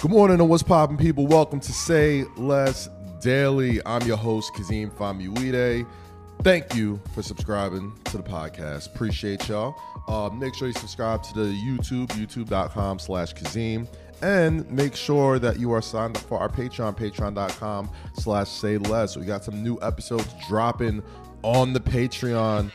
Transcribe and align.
Good 0.00 0.12
morning 0.12 0.38
and 0.38 0.48
what's 0.48 0.62
poppin', 0.62 0.96
people? 0.96 1.26
Welcome 1.26 1.58
to 1.58 1.72
Say 1.72 2.22
Less 2.36 2.88
Daily. 3.20 3.80
I'm 3.84 4.00
your 4.06 4.16
host, 4.16 4.54
Kazeem 4.54 4.92
Famuyide. 4.92 5.84
Thank 6.44 6.72
you 6.76 7.02
for 7.12 7.20
subscribing 7.20 7.92
to 8.04 8.18
the 8.18 8.22
podcast. 8.22 8.94
Appreciate 8.94 9.48
y'all. 9.48 9.74
Uh, 10.06 10.32
make 10.32 10.54
sure 10.54 10.68
you 10.68 10.74
subscribe 10.74 11.24
to 11.24 11.34
the 11.34 11.46
YouTube, 11.46 12.06
youtube.com 12.10 13.00
slash 13.00 13.32
Kazim. 13.32 13.88
And 14.22 14.70
make 14.70 14.94
sure 14.94 15.40
that 15.40 15.58
you 15.58 15.72
are 15.72 15.82
signed 15.82 16.16
up 16.16 16.22
for 16.22 16.38
our 16.38 16.48
Patreon, 16.48 16.96
patreon.com 16.96 17.90
slash 18.14 18.48
say 18.48 18.78
less. 18.78 19.16
We 19.16 19.24
got 19.24 19.42
some 19.42 19.64
new 19.64 19.80
episodes 19.82 20.32
dropping 20.46 21.02
on 21.42 21.72
the 21.72 21.80
Patreon 21.80 22.70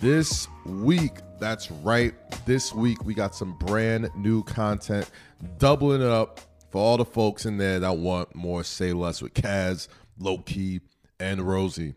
this 0.00 0.48
week. 0.64 1.18
That's 1.38 1.70
right. 1.70 2.14
This 2.46 2.72
week 2.72 3.04
we 3.04 3.12
got 3.12 3.34
some 3.34 3.58
brand 3.58 4.08
new 4.16 4.42
content, 4.44 5.10
doubling 5.58 6.00
it 6.00 6.08
up 6.08 6.40
for 6.72 6.78
all 6.78 6.96
the 6.96 7.04
folks 7.04 7.44
in 7.44 7.58
there 7.58 7.78
that 7.78 7.98
want 7.98 8.34
more 8.34 8.64
Say 8.64 8.94
Less 8.94 9.20
with 9.20 9.34
Kaz, 9.34 9.88
Low 10.18 10.38
Key, 10.38 10.80
and 11.20 11.42
Rosie. 11.42 11.94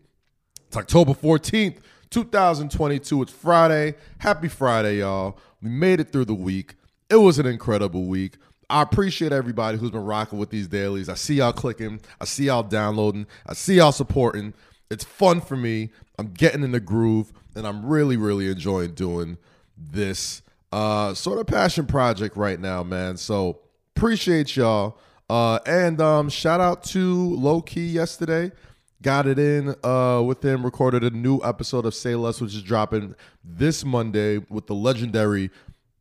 It's 0.66 0.76
October 0.76 1.12
14th, 1.12 1.78
2022. 2.10 3.22
It's 3.22 3.32
Friday. 3.32 3.94
Happy 4.18 4.48
Friday, 4.48 4.98
y'all. 4.98 5.38
We 5.62 5.70
made 5.70 5.98
it 5.98 6.12
through 6.12 6.26
the 6.26 6.34
week. 6.34 6.74
It 7.08 7.16
was 7.16 7.38
an 7.38 7.46
incredible 7.46 8.04
week. 8.04 8.34
I 8.68 8.82
appreciate 8.82 9.32
everybody 9.32 9.78
who's 9.78 9.92
been 9.92 10.04
rocking 10.04 10.38
with 10.38 10.50
these 10.50 10.68
dailies. 10.68 11.08
I 11.08 11.14
see 11.14 11.36
y'all 11.36 11.54
clicking. 11.54 12.00
I 12.20 12.26
see 12.26 12.44
y'all 12.44 12.62
downloading. 12.62 13.26
I 13.46 13.54
see 13.54 13.76
y'all 13.76 13.92
supporting. 13.92 14.52
It's 14.90 15.04
fun 15.04 15.40
for 15.40 15.56
me. 15.56 15.90
I'm 16.18 16.32
getting 16.32 16.62
in 16.62 16.72
the 16.72 16.80
groove, 16.80 17.32
and 17.54 17.66
I'm 17.66 17.86
really, 17.86 18.18
really 18.18 18.50
enjoying 18.50 18.92
doing 18.92 19.38
this 19.78 20.42
uh, 20.70 21.14
sort 21.14 21.38
of 21.38 21.46
passion 21.46 21.86
project 21.86 22.36
right 22.36 22.60
now, 22.60 22.82
man. 22.82 23.16
So 23.16 23.60
Appreciate 23.96 24.54
y'all. 24.56 24.98
Uh, 25.30 25.58
and 25.64 26.02
um, 26.02 26.28
shout 26.28 26.60
out 26.60 26.84
to 26.84 27.34
Low 27.34 27.62
Key 27.62 27.86
yesterday. 27.86 28.52
Got 29.00 29.26
it 29.26 29.38
in 29.38 29.74
uh, 29.82 30.20
with 30.22 30.44
him, 30.44 30.62
recorded 30.62 31.02
a 31.02 31.08
new 31.08 31.40
episode 31.42 31.86
of 31.86 31.94
Say 31.94 32.14
Less, 32.14 32.38
which 32.38 32.54
is 32.54 32.62
dropping 32.62 33.14
this 33.42 33.86
Monday 33.86 34.36
with 34.50 34.66
the 34.66 34.74
legendary 34.74 35.50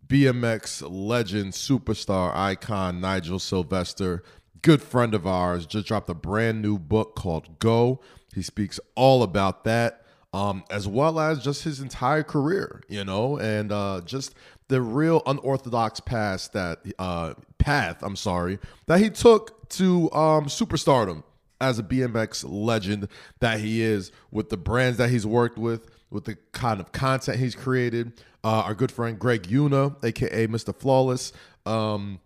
BMX 0.05 0.85
legend, 0.89 1.53
superstar, 1.53 2.35
icon 2.35 2.99
Nigel 2.99 3.39
Sylvester, 3.39 4.23
good 4.61 4.81
friend 4.81 5.13
of 5.13 5.25
ours, 5.25 5.65
just 5.65 5.87
dropped 5.87 6.09
a 6.09 6.13
brand 6.13 6.61
new 6.61 6.77
book 6.77 7.15
called 7.15 7.59
Go. 7.59 8.01
He 8.33 8.41
speaks 8.41 8.77
all 8.95 9.23
about 9.23 9.63
that, 9.63 10.05
um, 10.33 10.65
as 10.69 10.85
well 10.85 11.17
as 11.17 11.41
just 11.41 11.63
his 11.63 11.79
entire 11.79 12.23
career, 12.23 12.83
you 12.89 13.05
know, 13.05 13.37
and 13.37 13.71
uh, 13.71 14.01
just 14.03 14.35
the 14.67 14.81
real 14.81 15.21
unorthodox 15.25 15.99
path 15.99 16.51
that 16.53 16.79
uh, 16.97 17.33
path, 17.57 18.01
I'm 18.01 18.15
sorry, 18.15 18.59
that 18.87 18.99
he 18.99 19.09
took 19.09 19.69
to 19.69 20.11
um, 20.11 20.45
superstardom 20.45 21.23
as 21.61 21.79
a 21.79 21.83
BMX 21.83 22.45
legend 22.47 23.07
that 23.39 23.59
he 23.59 23.81
is 23.81 24.11
with 24.31 24.49
the 24.49 24.57
brands 24.57 24.97
that 24.97 25.09
he's 25.09 25.25
worked 25.25 25.57
with, 25.57 25.89
with 26.09 26.25
the 26.25 26.37
kind 26.51 26.79
of 26.79 26.91
content 26.91 27.39
he's 27.39 27.55
created. 27.55 28.13
Uh, 28.43 28.61
our 28.61 28.75
good 28.75 28.91
friend 28.91 29.17
Greg 29.17 29.43
Yuna, 29.43 30.03
aka 30.03 30.47
Mr. 30.47 30.75
Flawless, 30.75 31.31
um, 31.65 32.19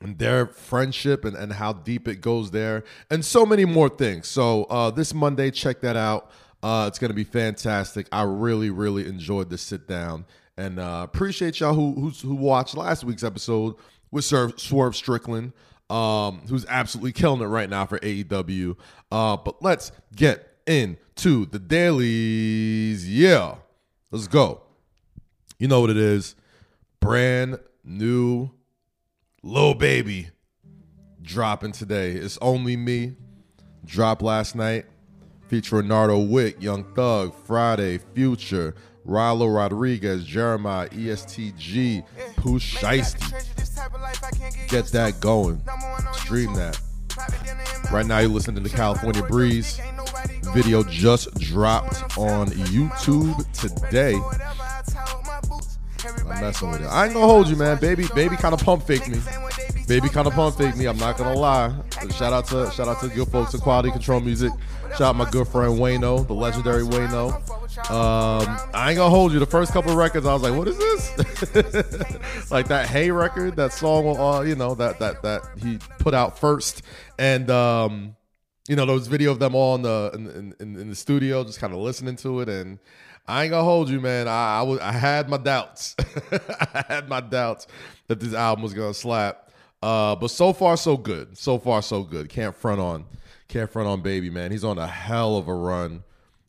and 0.00 0.18
their 0.18 0.46
friendship 0.46 1.24
and, 1.24 1.36
and 1.36 1.52
how 1.52 1.72
deep 1.72 2.08
it 2.08 2.20
goes 2.20 2.50
there, 2.50 2.84
and 3.10 3.24
so 3.24 3.44
many 3.44 3.64
more 3.64 3.88
things. 3.88 4.28
So 4.28 4.64
uh, 4.64 4.90
this 4.90 5.14
Monday, 5.14 5.50
check 5.50 5.80
that 5.82 5.96
out. 5.96 6.30
Uh, 6.62 6.86
it's 6.88 6.98
going 6.98 7.10
to 7.10 7.14
be 7.14 7.24
fantastic. 7.24 8.06
I 8.12 8.22
really, 8.22 8.70
really 8.70 9.06
enjoyed 9.06 9.50
the 9.50 9.58
sit 9.58 9.86
down 9.88 10.24
and 10.62 10.78
uh, 10.78 11.00
appreciate 11.02 11.58
y'all 11.58 11.74
who 11.74 12.10
who 12.10 12.34
watched 12.36 12.76
last 12.76 13.02
week's 13.02 13.24
episode 13.24 13.74
with 14.12 14.24
Sir 14.24 14.52
Swerve 14.56 14.94
Strickland, 14.94 15.52
um, 15.90 16.40
who's 16.48 16.64
absolutely 16.66 17.12
killing 17.12 17.40
it 17.40 17.46
right 17.46 17.68
now 17.68 17.84
for 17.84 17.98
AEW. 17.98 18.76
Uh, 19.10 19.36
but 19.38 19.60
let's 19.60 19.90
get 20.14 20.58
into 20.66 21.46
the 21.46 21.58
dailies. 21.58 23.08
Yeah, 23.08 23.56
let's 24.12 24.28
go. 24.28 24.62
You 25.58 25.66
know 25.66 25.80
what 25.80 25.90
it 25.90 25.96
is? 25.96 26.36
Brand 27.00 27.58
new 27.82 28.50
Lil 29.42 29.74
Baby 29.74 30.28
dropping 31.22 31.72
today. 31.72 32.12
It's 32.12 32.38
only 32.40 32.76
me. 32.76 33.16
Drop 33.84 34.22
last 34.22 34.54
night. 34.54 34.86
Featuring 35.48 35.88
Nardo 35.88 36.18
Wick, 36.18 36.62
Young 36.62 36.84
Thug, 36.94 37.34
Friday, 37.34 37.98
Future, 38.14 38.74
Rylo 39.06 39.54
Rodriguez, 39.54 40.24
Jeremih, 40.26 40.88
ESTG, 40.90 42.04
Pooh 42.36 42.58
Shiesty. 42.58 43.32
Get 44.68 44.86
that 44.86 45.20
going. 45.20 45.60
Stream 46.14 46.54
that. 46.54 46.78
Right 47.90 48.06
now, 48.06 48.20
you're 48.20 48.30
listening 48.30 48.62
to 48.62 48.68
the 48.68 48.74
California 48.74 49.22
Breeze. 49.22 49.80
Video 50.54 50.82
just 50.82 51.34
dropped 51.34 52.16
on 52.16 52.48
YouTube 52.48 53.36
today. 53.52 54.14
I'm 56.20 56.40
messing 56.40 56.70
with 56.70 56.82
it. 56.82 56.86
I 56.86 57.04
ain't 57.04 57.14
gonna 57.14 57.26
hold 57.26 57.48
you, 57.48 57.56
man. 57.56 57.78
Baby, 57.78 58.06
baby 58.14 58.36
kind 58.36 58.54
of 58.54 58.62
pump 58.62 58.84
fake 58.84 59.08
me. 59.08 59.18
Baby 59.86 60.08
kind 60.08 60.26
of 60.26 60.32
pump 60.32 60.56
fake 60.56 60.76
me. 60.76 60.86
I'm 60.86 60.96
not 60.96 61.16
gonna 61.16 61.34
lie. 61.34 61.74
Shout 62.16 62.32
out 62.32 62.46
to 62.46 62.70
shout 62.72 62.88
out 62.88 63.00
to 63.00 63.08
good 63.08 63.28
folks 63.28 63.54
at 63.54 63.60
Quality 63.60 63.90
Control 63.90 64.20
Music. 64.20 64.52
Shout 64.92 65.02
out 65.02 65.16
my 65.16 65.30
good 65.30 65.48
friend 65.48 65.78
Wayno, 65.78 66.26
the 66.26 66.34
legendary 66.34 66.82
Wayno. 66.82 67.32
Um, 67.90 68.58
I 68.74 68.90
ain't 68.90 68.98
gonna 68.98 69.08
hold 69.08 69.32
you. 69.32 69.38
The 69.38 69.46
first 69.46 69.72
couple 69.72 69.90
of 69.90 69.96
records, 69.96 70.26
I 70.26 70.34
was 70.34 70.42
like, 70.42 70.54
"What 70.54 70.68
is 70.68 70.76
this?" 70.76 72.50
like 72.50 72.68
that 72.68 72.88
Hey 72.88 73.10
record, 73.10 73.56
that 73.56 73.72
song, 73.72 74.18
uh, 74.18 74.42
you 74.42 74.54
know, 74.54 74.74
that 74.74 74.98
that 74.98 75.22
that 75.22 75.42
he 75.62 75.78
put 75.98 76.12
out 76.12 76.38
first, 76.38 76.82
and 77.18 77.50
um, 77.50 78.16
you 78.68 78.76
know, 78.76 78.84
was 78.84 79.06
video 79.06 79.30
of 79.30 79.38
them 79.38 79.54
all 79.54 79.76
in 79.76 79.82
the 79.82 80.10
in, 80.12 80.54
in, 80.60 80.76
in 80.80 80.88
the 80.90 80.94
studio, 80.94 81.42
just 81.42 81.58
kind 81.58 81.72
of 81.72 81.78
listening 81.78 82.16
to 82.16 82.40
it, 82.40 82.50
and 82.50 82.78
I 83.26 83.44
ain't 83.44 83.50
gonna 83.52 83.64
hold 83.64 83.88
you, 83.88 83.98
man. 83.98 84.28
I 84.28 84.58
I, 84.58 84.62
was, 84.62 84.78
I 84.80 84.92
had 84.92 85.30
my 85.30 85.38
doubts. 85.38 85.96
I 86.30 86.84
had 86.86 87.08
my 87.08 87.20
doubts 87.20 87.66
that 88.08 88.20
this 88.20 88.34
album 88.34 88.62
was 88.62 88.74
gonna 88.74 88.92
slap. 88.92 89.50
Uh, 89.82 90.14
but 90.16 90.28
so 90.28 90.52
far 90.52 90.76
so 90.76 90.98
good. 90.98 91.36
So 91.38 91.58
far 91.58 91.80
so 91.80 92.02
good. 92.02 92.28
Can't 92.28 92.54
front 92.54 92.80
on 92.80 93.04
can't 93.52 93.70
front 93.70 93.86
on 93.86 94.00
baby, 94.00 94.30
man. 94.30 94.50
He's 94.50 94.64
on 94.64 94.78
a 94.78 94.86
hell 94.86 95.36
of 95.36 95.46
a 95.46 95.54
run 95.54 96.04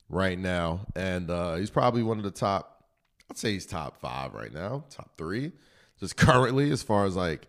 right 0.09 0.40
now. 0.40 0.86
And 0.96 1.30
uh, 1.30 1.56
he's 1.56 1.69
probably 1.69 2.02
one 2.02 2.18
of 2.18 2.24
the 2.24 2.31
top, 2.31 2.86
I'd 3.30 3.38
say 3.38 3.52
he's 3.52 3.66
top 3.66 4.00
five 4.00 4.34
right 4.34 4.53
now, 4.53 4.86
top 4.90 5.12
three, 5.18 5.52
just 6.00 6.16
currently, 6.18 6.72
as 6.72 6.81
far 6.81 7.06
as 7.06 7.16
like 7.16 7.47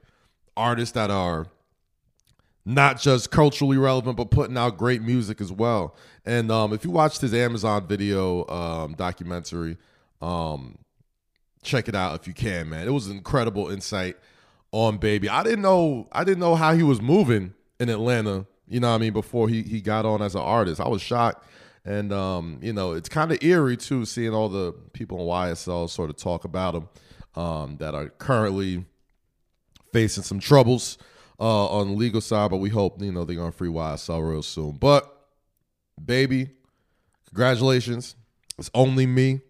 artists 0.56 0.94
that 0.94 1.10
are 1.10 1.46
not 2.64 3.00
just 3.00 3.30
culturally 3.30 3.76
relevant, 3.76 4.16
but 4.16 4.30
putting 4.30 4.56
out 4.56 4.76
great 4.76 5.02
music 5.02 5.40
as 5.40 5.52
well. 5.52 5.94
And 6.24 6.50
um, 6.50 6.72
if 6.72 6.84
you 6.84 6.90
watched 6.90 7.20
his 7.20 7.32
Amazon 7.32 7.86
video 7.86 8.46
um, 8.48 8.94
documentary, 8.94 9.76
um, 10.20 10.78
check 11.62 11.88
it 11.88 11.94
out 11.94 12.18
if 12.18 12.26
you 12.26 12.34
can, 12.34 12.70
man. 12.70 12.88
It 12.88 12.92
was 12.92 13.06
an 13.06 13.16
incredible 13.16 13.68
insight 13.68 14.16
on 14.72 14.96
Baby. 14.96 15.28
I 15.28 15.44
didn't 15.44 15.62
know 15.62 16.08
I 16.10 16.24
didn't 16.24 16.40
know 16.40 16.56
how 16.56 16.74
he 16.74 16.82
was 16.82 17.00
moving 17.00 17.54
in 17.78 17.88
Atlanta 17.88 18.46
you 18.68 18.80
know 18.80 18.90
what 18.90 18.96
I 18.96 18.98
mean, 18.98 19.12
before 19.12 19.48
he 19.48 19.62
he 19.62 19.80
got 19.80 20.06
on 20.06 20.22
as 20.22 20.34
an 20.34 20.40
artist. 20.40 20.80
I 20.80 20.88
was 20.88 21.02
shocked. 21.02 21.46
And 21.84 22.12
um, 22.12 22.58
you 22.62 22.72
know, 22.72 22.92
it's 22.92 23.08
kind 23.08 23.30
of 23.30 23.42
eerie 23.42 23.76
too, 23.76 24.06
seeing 24.06 24.32
all 24.32 24.48
the 24.48 24.72
people 24.92 25.20
in 25.20 25.26
YSL 25.26 25.88
sort 25.90 26.08
of 26.08 26.16
talk 26.16 26.44
about 26.44 26.74
him 26.74 26.88
um, 27.34 27.76
that 27.76 27.94
are 27.94 28.08
currently 28.08 28.86
facing 29.92 30.22
some 30.22 30.40
troubles 30.40 30.96
uh, 31.38 31.66
on 31.66 31.88
the 31.88 31.94
legal 31.94 32.22
side. 32.22 32.50
But 32.50 32.58
we 32.58 32.70
hope 32.70 33.02
you 33.02 33.12
know 33.12 33.24
they're 33.24 33.36
gonna 33.36 33.52
free 33.52 33.68
YSL 33.68 34.26
real 34.26 34.42
soon. 34.42 34.72
But 34.72 35.10
baby, 36.02 36.48
congratulations! 37.28 38.16
It's 38.58 38.70
only 38.72 39.06
me. 39.06 39.42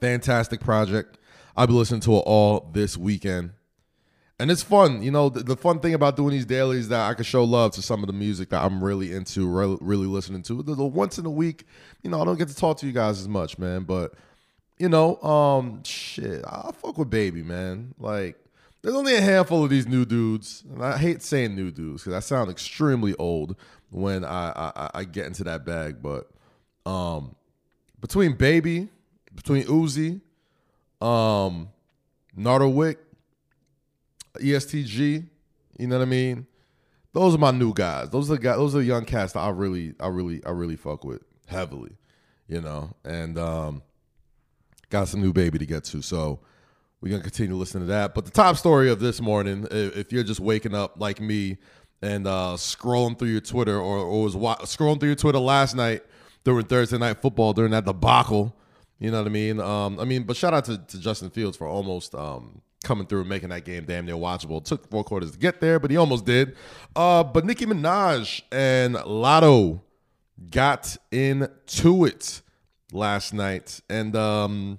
Fantastic 0.00 0.60
project. 0.60 1.18
I'll 1.56 1.66
be 1.66 1.74
listening 1.74 2.00
to 2.02 2.16
it 2.16 2.22
all 2.24 2.70
this 2.72 2.96
weekend 2.96 3.52
and 4.38 4.50
it's 4.50 4.62
fun. 4.62 5.02
You 5.02 5.10
know, 5.10 5.28
the, 5.28 5.42
the, 5.42 5.56
fun 5.56 5.80
thing 5.80 5.94
about 5.94 6.16
doing 6.16 6.30
these 6.30 6.46
dailies 6.46 6.88
that 6.88 7.08
I 7.08 7.14
can 7.14 7.24
show 7.24 7.44
love 7.44 7.72
to 7.72 7.82
some 7.82 8.02
of 8.02 8.06
the 8.06 8.12
music 8.12 8.50
that 8.50 8.64
I'm 8.64 8.82
really 8.82 9.12
into, 9.12 9.48
really, 9.48 9.78
really 9.80 10.06
listening 10.06 10.42
to. 10.44 10.62
The, 10.62 10.74
the, 10.74 10.84
once 10.84 11.18
in 11.18 11.26
a 11.26 11.30
week, 11.30 11.64
you 12.02 12.10
know, 12.10 12.20
I 12.20 12.24
don't 12.24 12.38
get 12.38 12.48
to 12.48 12.56
talk 12.56 12.78
to 12.78 12.86
you 12.86 12.92
guys 12.92 13.20
as 13.20 13.28
much, 13.28 13.58
man. 13.58 13.84
But 13.84 14.14
you 14.78 14.88
know, 14.88 15.16
um, 15.22 15.82
shit, 15.84 16.44
I 16.44 16.72
fuck 16.72 16.98
with 16.98 17.10
Baby, 17.10 17.42
man. 17.42 17.94
Like, 17.98 18.36
there's 18.82 18.96
only 18.96 19.14
a 19.14 19.20
handful 19.20 19.62
of 19.62 19.70
these 19.70 19.86
new 19.86 20.04
dudes, 20.04 20.64
and 20.72 20.84
I 20.84 20.98
hate 20.98 21.22
saying 21.22 21.54
new 21.54 21.70
dudes 21.70 22.02
because 22.02 22.14
I 22.14 22.20
sound 22.20 22.50
extremely 22.50 23.14
old 23.14 23.54
when 23.90 24.24
I, 24.24 24.72
I 24.74 24.90
I 24.94 25.04
get 25.04 25.26
into 25.26 25.44
that 25.44 25.64
bag. 25.64 26.02
But 26.02 26.28
um, 26.84 27.36
between 28.00 28.34
Baby, 28.34 28.88
between 29.32 29.64
Uzi, 29.66 30.20
um, 31.00 31.68
Nardo 32.34 32.68
Wick 32.68 32.98
EST 34.40 34.86
Gee. 34.86 35.24
You 35.78 35.86
know 35.86 35.98
what 35.98 36.06
I 36.06 36.10
mean? 36.10 36.46
Those 37.12 37.34
are 37.34 37.38
my 37.38 37.50
new 37.50 37.74
guys. 37.74 38.10
Those 38.10 38.30
are 38.30 38.34
the 38.34 38.40
guys. 38.40 38.56
Those 38.56 38.74
are 38.74 38.78
the 38.78 38.84
young 38.84 39.04
cats 39.04 39.32
that 39.34 39.40
I 39.40 39.50
really, 39.50 39.94
I 40.00 40.08
really, 40.08 40.44
I 40.44 40.50
really 40.50 40.76
fuck 40.76 41.04
with 41.04 41.22
heavily. 41.46 41.96
You 42.48 42.60
know, 42.60 42.94
and 43.04 43.38
um, 43.38 43.82
got 44.90 45.08
some 45.08 45.20
new 45.20 45.32
baby 45.32 45.58
to 45.58 45.66
get 45.66 45.84
to. 45.84 46.02
So 46.02 46.40
we're 47.00 47.10
gonna 47.10 47.22
continue 47.22 47.54
listening 47.56 47.84
to 47.84 47.88
that. 47.88 48.14
But 48.14 48.24
the 48.24 48.30
top 48.30 48.56
story 48.56 48.90
of 48.90 49.00
this 49.00 49.20
morning, 49.20 49.66
if 49.70 50.12
you're 50.12 50.22
just 50.22 50.40
waking 50.40 50.74
up 50.74 51.00
like 51.00 51.20
me 51.20 51.58
and 52.02 52.26
uh, 52.26 52.54
scrolling 52.56 53.18
through 53.18 53.28
your 53.28 53.40
Twitter, 53.40 53.76
or, 53.76 53.98
or 53.98 54.22
was 54.22 54.36
wa- 54.36 54.58
scrolling 54.58 55.00
through 55.00 55.10
your 55.10 55.16
Twitter 55.16 55.38
last 55.38 55.74
night 55.74 56.02
during 56.44 56.66
Thursday 56.66 56.98
night 56.98 57.22
football 57.22 57.52
during 57.52 57.70
that 57.70 57.84
debacle, 57.84 58.56
you 58.98 59.10
know 59.10 59.18
what 59.18 59.26
I 59.26 59.30
mean? 59.30 59.60
Um, 59.60 59.98
I 59.98 60.04
mean, 60.04 60.22
but 60.24 60.36
shout 60.36 60.54
out 60.54 60.64
to, 60.66 60.78
to 60.78 61.00
Justin 61.00 61.30
Fields 61.30 61.56
for 61.56 61.66
almost 61.66 62.14
um, 62.14 62.62
coming 62.82 63.06
through 63.06 63.20
and 63.20 63.28
making 63.28 63.50
that 63.50 63.64
game 63.64 63.84
damn 63.84 64.06
near 64.06 64.14
watchable. 64.14 64.58
It 64.58 64.64
took 64.64 64.88
four 64.90 65.04
quarters 65.04 65.32
to 65.32 65.38
get 65.38 65.60
there, 65.60 65.78
but 65.78 65.90
he 65.90 65.96
almost 65.96 66.24
did. 66.24 66.56
Uh, 66.94 67.24
but 67.24 67.44
Nicki 67.44 67.66
Minaj 67.66 68.42
and 68.50 68.96
Latto 68.96 69.80
got 70.50 70.96
into 71.10 72.04
it 72.04 72.42
last 72.92 73.32
night, 73.32 73.80
and 73.88 74.14
um, 74.16 74.78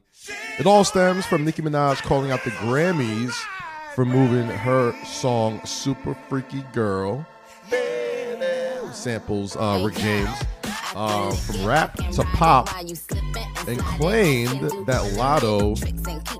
it 0.60 0.66
all 0.66 0.84
stems 0.84 1.26
from 1.26 1.46
Nicki 1.46 1.62
Minaj 1.62 2.02
calling 2.04 2.32
out 2.32 2.44
the 2.44 2.52
Grammys 2.52 3.34
for 3.96 4.06
moving 4.06 4.48
her 4.48 4.94
song 5.06 5.62
"Super 5.66 6.16
Freaky 6.30 6.64
Girl" 6.74 7.26
samples 8.92 9.56
uh, 9.58 9.82
Rick 9.84 9.96
James 9.96 10.30
uh, 10.96 11.32
from 11.32 11.66
rap 11.66 11.96
to 11.96 12.24
pop 12.24 12.70
and 13.68 13.80
claimed 13.80 14.62
that 14.86 15.01
Latto 15.15 15.77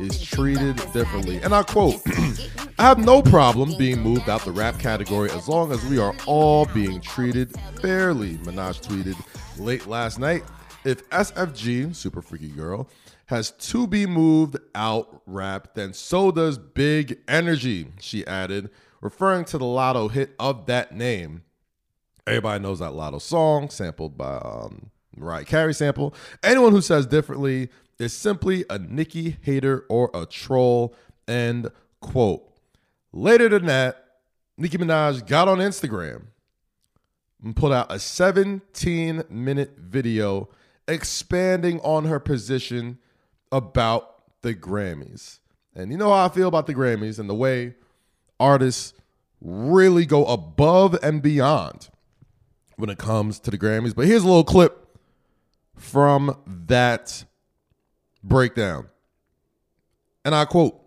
is 0.02 0.22
treated 0.22 0.76
differently. 0.92 1.38
And 1.38 1.54
I 1.54 1.64
quote, 1.64 2.02
I 2.80 2.84
have 2.84 2.98
no 2.98 3.22
problem 3.22 3.76
being 3.78 4.02
moved 4.02 4.30
out 4.30 4.44
the 4.44 4.52
rap 4.52 4.80
category 4.80 5.30
as 5.32 5.48
long 5.48 5.72
as 5.72 5.84
we 5.86 6.00
are 6.00 6.16
all 6.26 6.66
being 6.68 7.00
treated 7.02 7.54
fairly, 7.82 8.36
Minaj 8.40 8.82
tweeted 8.82 9.16
late 9.60 9.86
last 9.88 10.20
night. 10.20 10.44
If 10.84 11.08
SFG, 11.10 11.96
Super 11.96 12.22
Freaky 12.22 12.50
Girl, 12.50 12.90
has 13.28 13.52
to 13.52 13.88
be 13.88 14.06
moved 14.06 14.58
out 14.76 15.22
rap, 15.26 15.76
then 15.76 15.94
so 15.94 16.32
does 16.32 16.58
Big 16.58 17.20
Energy, 17.28 17.88
she 18.00 18.26
added, 18.28 18.70
referring 19.02 19.46
to 19.46 19.58
the 19.58 19.66
Latto 19.66 20.12
hit 20.12 20.32
of 20.40 20.66
that 20.66 20.94
name. 20.94 21.44
Everybody 22.28 22.62
knows 22.62 22.80
that 22.80 22.92
Latto 22.92 23.22
song, 23.22 23.70
sampled 23.70 24.18
by 24.18 24.38
um, 24.38 24.92
Mariah 25.16 25.46
Carey 25.46 25.74
sample. 25.74 26.14
Anyone 26.44 26.72
who 26.72 26.82
says 26.82 27.06
differently 27.06 27.70
is 28.00 28.14
simply 28.14 28.66
a 28.70 28.80
Nicki 28.80 29.38
hater 29.42 29.86
or 29.90 30.10
a 30.14 30.26
troll. 30.26 30.96
End 31.28 31.70
quote. 32.02 32.50
Later 33.12 33.50
than 33.50 33.66
that, 33.68 34.06
Nicki 34.58 34.78
Minaj 34.78 35.26
got 35.28 35.48
on 35.48 35.60
Instagram 35.60 36.24
and 37.44 37.56
put 37.56 37.72
out 37.72 37.92
a 37.92 38.00
17 38.00 39.24
minute 39.30 39.78
video 39.78 40.50
expanding 40.88 41.80
on 41.82 42.06
her 42.06 42.20
position 42.20 42.98
about 43.52 44.42
the 44.42 44.54
Grammys. 44.54 45.40
And 45.76 45.92
you 45.92 45.98
know 45.98 46.10
how 46.10 46.26
I 46.26 46.30
feel 46.30 46.48
about 46.48 46.68
the 46.68 46.74
Grammys 46.74 47.20
and 47.20 47.30
the 47.30 47.36
way 47.36 47.76
artists 48.40 48.94
really 49.42 50.06
go 50.06 50.26
above 50.26 50.98
and 51.04 51.22
beyond 51.22 51.90
when 52.76 52.90
it 52.90 52.98
comes 52.98 53.40
to 53.40 53.52
the 53.52 53.58
Grammys. 53.58 53.96
But 53.96 54.08
here's 54.08 54.24
a 54.24 54.28
little 54.28 54.44
clip 54.44 54.83
from 55.76 56.38
that 56.46 57.26
breakdown. 58.24 58.90
And 60.26 60.34
I 60.34 60.46
quote 60.46 60.80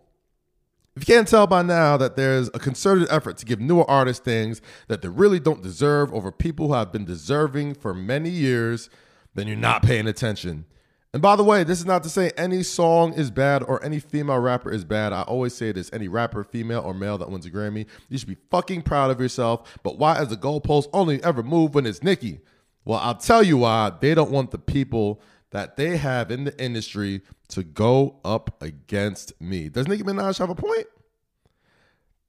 If 0.96 1.06
you 1.06 1.14
can't 1.14 1.28
tell 1.28 1.46
by 1.46 1.62
now 1.62 1.96
that 1.96 2.16
there's 2.16 2.48
a 2.48 2.58
concerted 2.58 3.08
effort 3.10 3.36
to 3.38 3.46
give 3.46 3.60
newer 3.60 3.88
artists 3.90 4.24
things 4.24 4.62
that 4.88 5.02
they 5.02 5.08
really 5.08 5.40
don't 5.40 5.62
deserve 5.62 6.12
over 6.12 6.32
people 6.32 6.68
who 6.68 6.74
have 6.74 6.92
been 6.92 7.04
deserving 7.04 7.74
for 7.74 7.92
many 7.92 8.30
years, 8.30 8.88
then 9.34 9.46
you're 9.46 9.56
not 9.56 9.82
paying 9.82 10.06
attention. 10.06 10.64
And 11.12 11.22
by 11.22 11.36
the 11.36 11.44
way, 11.44 11.64
this 11.64 11.78
is 11.78 11.86
not 11.86 12.02
to 12.02 12.10
say 12.10 12.30
any 12.36 12.62
song 12.62 13.14
is 13.14 13.30
bad 13.30 13.62
or 13.62 13.82
any 13.82 14.00
female 14.00 14.38
rapper 14.38 14.70
is 14.70 14.84
bad. 14.84 15.14
I 15.14 15.22
always 15.22 15.54
say 15.54 15.72
this 15.72 15.90
any 15.92 16.08
rapper, 16.08 16.44
female 16.44 16.82
or 16.82 16.92
male 16.92 17.16
that 17.16 17.30
wins 17.30 17.46
a 17.46 17.50
Grammy, 17.50 17.86
you 18.10 18.18
should 18.18 18.28
be 18.28 18.36
fucking 18.50 18.82
proud 18.82 19.10
of 19.10 19.18
yourself. 19.18 19.78
But 19.82 19.98
why 19.98 20.20
is 20.20 20.28
the 20.28 20.36
goalpost 20.36 20.88
only 20.92 21.22
ever 21.24 21.42
move 21.42 21.74
when 21.74 21.86
it's 21.86 22.02
Nicki? 22.02 22.40
Well, 22.86 23.00
I'll 23.00 23.16
tell 23.16 23.42
you 23.42 23.58
why. 23.58 23.92
They 24.00 24.14
don't 24.14 24.30
want 24.30 24.52
the 24.52 24.58
people 24.58 25.20
that 25.50 25.76
they 25.76 25.96
have 25.96 26.30
in 26.30 26.44
the 26.44 26.58
industry 26.62 27.20
to 27.48 27.64
go 27.64 28.20
up 28.24 28.62
against 28.62 29.38
me. 29.40 29.68
Does 29.68 29.88
Nicki 29.88 30.04
Minaj 30.04 30.38
have 30.38 30.50
a 30.50 30.54
point? 30.54 30.86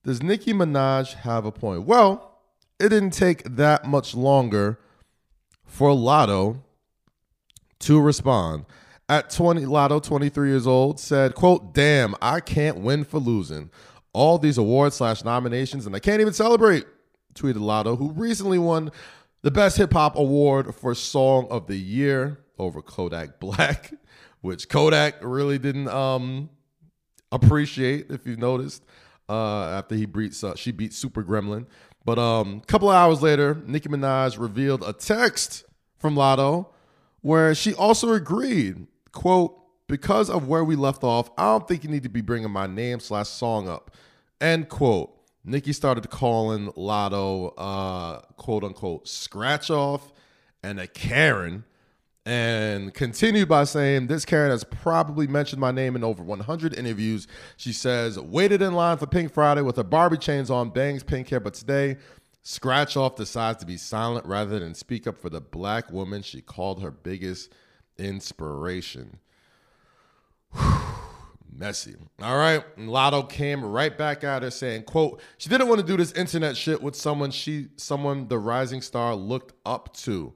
Does 0.03 0.23
Nicki 0.23 0.53
Minaj 0.53 1.13
have 1.13 1.45
a 1.45 1.51
point? 1.51 1.83
Well, 1.83 2.39
it 2.79 2.89
didn't 2.89 3.11
take 3.11 3.43
that 3.43 3.85
much 3.87 4.15
longer 4.15 4.79
for 5.63 5.91
Latto 5.91 6.61
to 7.79 8.01
respond. 8.01 8.65
At 9.09 9.29
20, 9.29 9.65
Latto, 9.65 10.01
23 10.01 10.49
years 10.49 10.65
old, 10.65 10.99
said, 10.99 11.35
quote, 11.35 11.73
damn, 11.73 12.15
I 12.19 12.39
can't 12.39 12.79
win 12.79 13.03
for 13.03 13.19
losing. 13.19 13.69
All 14.11 14.39
these 14.39 14.57
awards 14.57 14.95
slash 14.95 15.23
nominations, 15.23 15.85
and 15.85 15.95
I 15.95 15.99
can't 15.99 16.19
even 16.19 16.33
celebrate, 16.33 16.85
tweeted 17.35 17.57
Latto, 17.57 17.97
who 17.97 18.11
recently 18.11 18.57
won 18.57 18.91
the 19.41 19.51
Best 19.51 19.77
Hip 19.77 19.93
Hop 19.93 20.15
Award 20.15 20.73
for 20.75 20.95
Song 20.95 21.47
of 21.49 21.67
the 21.67 21.77
Year 21.77 22.39
over 22.57 22.81
Kodak 22.81 23.39
Black, 23.39 23.93
which 24.41 24.69
Kodak 24.69 25.15
really 25.21 25.57
didn't 25.57 25.87
um, 25.89 26.49
appreciate, 27.31 28.07
if 28.09 28.25
you've 28.25 28.39
noticed, 28.39 28.83
uh, 29.29 29.69
after 29.69 29.95
he 29.95 30.05
beats, 30.05 30.43
uh, 30.43 30.55
she 30.55 30.71
beat 30.71 30.93
Super 30.93 31.23
Gremlin. 31.23 31.65
But 32.05 32.17
a 32.17 32.21
um, 32.21 32.61
couple 32.61 32.89
of 32.89 32.95
hours 32.95 33.21
later, 33.21 33.61
Nicki 33.65 33.89
Minaj 33.89 34.39
revealed 34.39 34.83
a 34.85 34.93
text 34.93 35.65
from 35.97 36.15
Latto 36.15 36.67
where 37.21 37.53
she 37.53 37.73
also 37.73 38.13
agreed, 38.13 38.87
quote, 39.11 39.59
because 39.87 40.29
of 40.29 40.47
where 40.47 40.63
we 40.63 40.75
left 40.75 41.03
off, 41.03 41.29
I 41.37 41.45
don't 41.45 41.67
think 41.67 41.83
you 41.83 41.89
need 41.89 42.03
to 42.03 42.09
be 42.09 42.21
bringing 42.21 42.51
my 42.51 42.67
name 42.67 42.99
slash 42.99 43.27
song 43.27 43.67
up, 43.67 43.91
end 44.39 44.69
quote. 44.69 45.16
Nicki 45.47 45.71
started 45.71 46.09
calling 46.09 46.67
Latto, 46.73 47.53
uh, 47.57 48.19
quote 48.35 48.65
unquote, 48.65 49.07
scratch 49.07 49.71
off 49.71 50.11
and 50.61 50.77
a 50.77 50.87
Karen, 50.87 51.63
and 52.25 52.93
continued 52.93 53.47
by 53.47 53.63
saying, 53.63 54.07
This 54.07 54.25
Karen 54.25 54.51
has 54.51 54.65
probably 54.65 55.25
mentioned 55.25 55.61
my 55.61 55.71
name 55.71 55.95
in 55.95 56.03
over 56.03 56.21
100 56.21 56.73
interviews. 56.77 57.27
She 57.55 57.71
says, 57.71 58.19
Waited 58.19 58.61
in 58.61 58.73
line 58.73 58.97
for 58.97 59.07
Pink 59.07 59.33
Friday 59.33 59.61
with 59.61 59.77
her 59.77 59.83
Barbie 59.83 60.17
chains 60.17 60.51
on, 60.51 60.69
bangs 60.69 61.03
pink 61.03 61.29
hair, 61.29 61.39
but 61.39 61.53
today 61.53 61.95
Scratch 62.43 62.97
Off 62.97 63.15
decides 63.15 63.59
to 63.59 63.65
be 63.65 63.77
silent 63.77 64.25
rather 64.25 64.59
than 64.59 64.75
speak 64.75 65.07
up 65.07 65.17
for 65.17 65.29
the 65.29 65.39
black 65.39 65.89
woman 65.93 66.23
she 66.23 66.41
called 66.41 66.81
her 66.81 66.91
biggest 66.91 67.53
inspiration. 67.97 69.19
Messy. 71.57 71.95
All 72.21 72.37
right. 72.37 72.63
Latto 72.77 73.27
came 73.27 73.65
right 73.65 73.97
back 73.97 74.23
at 74.23 74.43
her 74.43 74.51
saying, 74.51 74.83
quote, 74.83 75.21
she 75.37 75.49
didn't 75.49 75.67
want 75.67 75.81
to 75.81 75.85
do 75.85 75.97
this 75.97 76.11
internet 76.11 76.55
shit 76.55 76.81
with 76.81 76.95
someone 76.95 77.31
she 77.31 77.67
someone 77.77 78.27
the 78.27 78.37
rising 78.37 78.81
star 78.81 79.15
looked 79.15 79.53
up 79.65 79.93
to. 79.97 80.33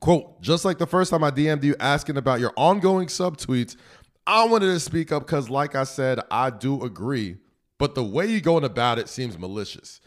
Quote, 0.00 0.40
just 0.40 0.64
like 0.64 0.78
the 0.78 0.86
first 0.86 1.10
time 1.10 1.24
I 1.24 1.30
DM'd 1.30 1.64
you 1.64 1.76
asking 1.78 2.16
about 2.16 2.40
your 2.40 2.52
ongoing 2.56 3.08
subtweets, 3.08 3.76
I 4.26 4.44
wanted 4.44 4.66
to 4.66 4.80
speak 4.80 5.12
up 5.12 5.26
because, 5.26 5.50
like 5.50 5.74
I 5.74 5.84
said, 5.84 6.20
I 6.30 6.50
do 6.50 6.82
agree. 6.84 7.36
But 7.78 7.94
the 7.94 8.04
way 8.04 8.26
you're 8.26 8.40
going 8.40 8.64
about 8.64 8.98
it 8.98 9.08
seems 9.08 9.38
malicious. 9.38 10.00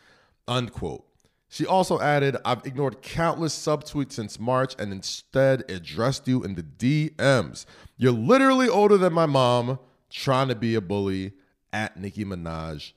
Unquote. 0.47 1.05
She 1.49 1.65
also 1.65 1.99
added, 1.99 2.37
I've 2.45 2.65
ignored 2.65 3.01
countless 3.01 3.53
subtweets 3.53 4.13
since 4.13 4.39
March 4.39 4.73
and 4.79 4.93
instead 4.93 5.69
addressed 5.69 6.25
you 6.25 6.43
in 6.43 6.55
the 6.55 6.63
DMs. 6.63 7.65
You're 7.97 8.13
literally 8.13 8.69
older 8.69 8.97
than 8.97 9.11
my 9.11 9.25
mom, 9.25 9.77
trying 10.11 10.49
to 10.49 10.55
be 10.55 10.75
a 10.75 10.81
bully 10.81 11.33
at 11.73 11.97
Nicki 11.97 12.25
Minaj. 12.25 12.93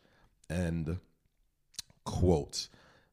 End 0.51 0.99
quote. 2.05 2.69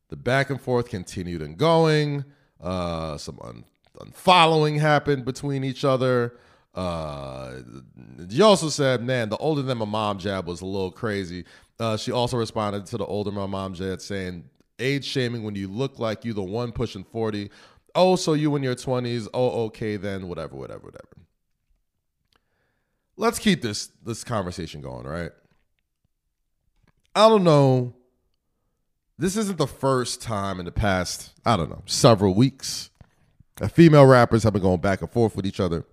The 0.09 0.17
back 0.17 0.49
and 0.49 0.59
forth 0.59 0.89
continued 0.89 1.41
and 1.41 1.57
going. 1.57 2.25
Uh, 2.59 3.17
some 3.17 3.39
un- 3.41 3.63
unfollowing 3.97 4.79
happened 4.79 5.25
between 5.25 5.63
each 5.63 5.85
other. 5.85 6.33
Uh, 6.75 7.57
she 8.29 8.41
also 8.41 8.69
said, 8.69 9.03
man, 9.03 9.29
the 9.29 9.37
older 9.37 9.61
than 9.61 9.77
my 9.77 9.85
mom 9.85 10.19
jab 10.19 10.47
was 10.47 10.61
a 10.61 10.65
little 10.65 10.91
crazy. 10.91 11.45
Uh, 11.79 11.97
she 11.97 12.11
also 12.11 12.37
responded 12.37 12.85
to 12.85 12.97
the 12.97 13.05
older 13.05 13.31
my 13.31 13.45
mom 13.45 13.73
jab 13.73 14.01
saying, 14.01 14.43
age 14.79 15.05
shaming 15.05 15.43
when 15.43 15.55
you 15.55 15.67
look 15.67 15.99
like 15.99 16.25
you 16.25 16.33
the 16.33 16.43
one 16.43 16.71
pushing 16.71 17.03
40. 17.03 17.49
Oh, 17.95 18.15
so 18.15 18.33
you 18.33 18.55
in 18.55 18.63
your 18.63 18.75
20s. 18.75 19.27
Oh, 19.33 19.65
okay, 19.65 19.97
then 19.97 20.27
whatever, 20.27 20.55
whatever, 20.55 20.85
whatever. 20.85 21.10
Let's 23.21 23.39
keep 23.39 23.61
this 23.61 23.91
this 24.03 24.23
conversation 24.23 24.81
going, 24.81 25.05
right? 25.05 25.31
I 27.15 27.29
don't 27.29 27.43
know. 27.43 27.93
This 29.17 29.37
isn't 29.37 29.57
the 29.57 29.67
first 29.67 30.21
time 30.21 30.59
in 30.59 30.65
the 30.65 30.71
past, 30.71 31.31
I 31.45 31.55
don't 31.55 31.69
know, 31.69 31.83
several 31.85 32.33
weeks 32.33 32.89
female 33.73 34.07
rappers 34.07 34.41
have 34.41 34.53
been 34.53 34.61
going 34.61 34.81
back 34.81 35.01
and 35.01 35.11
forth 35.11 35.35
with 35.35 35.45
each 35.45 35.59
other 35.59 35.85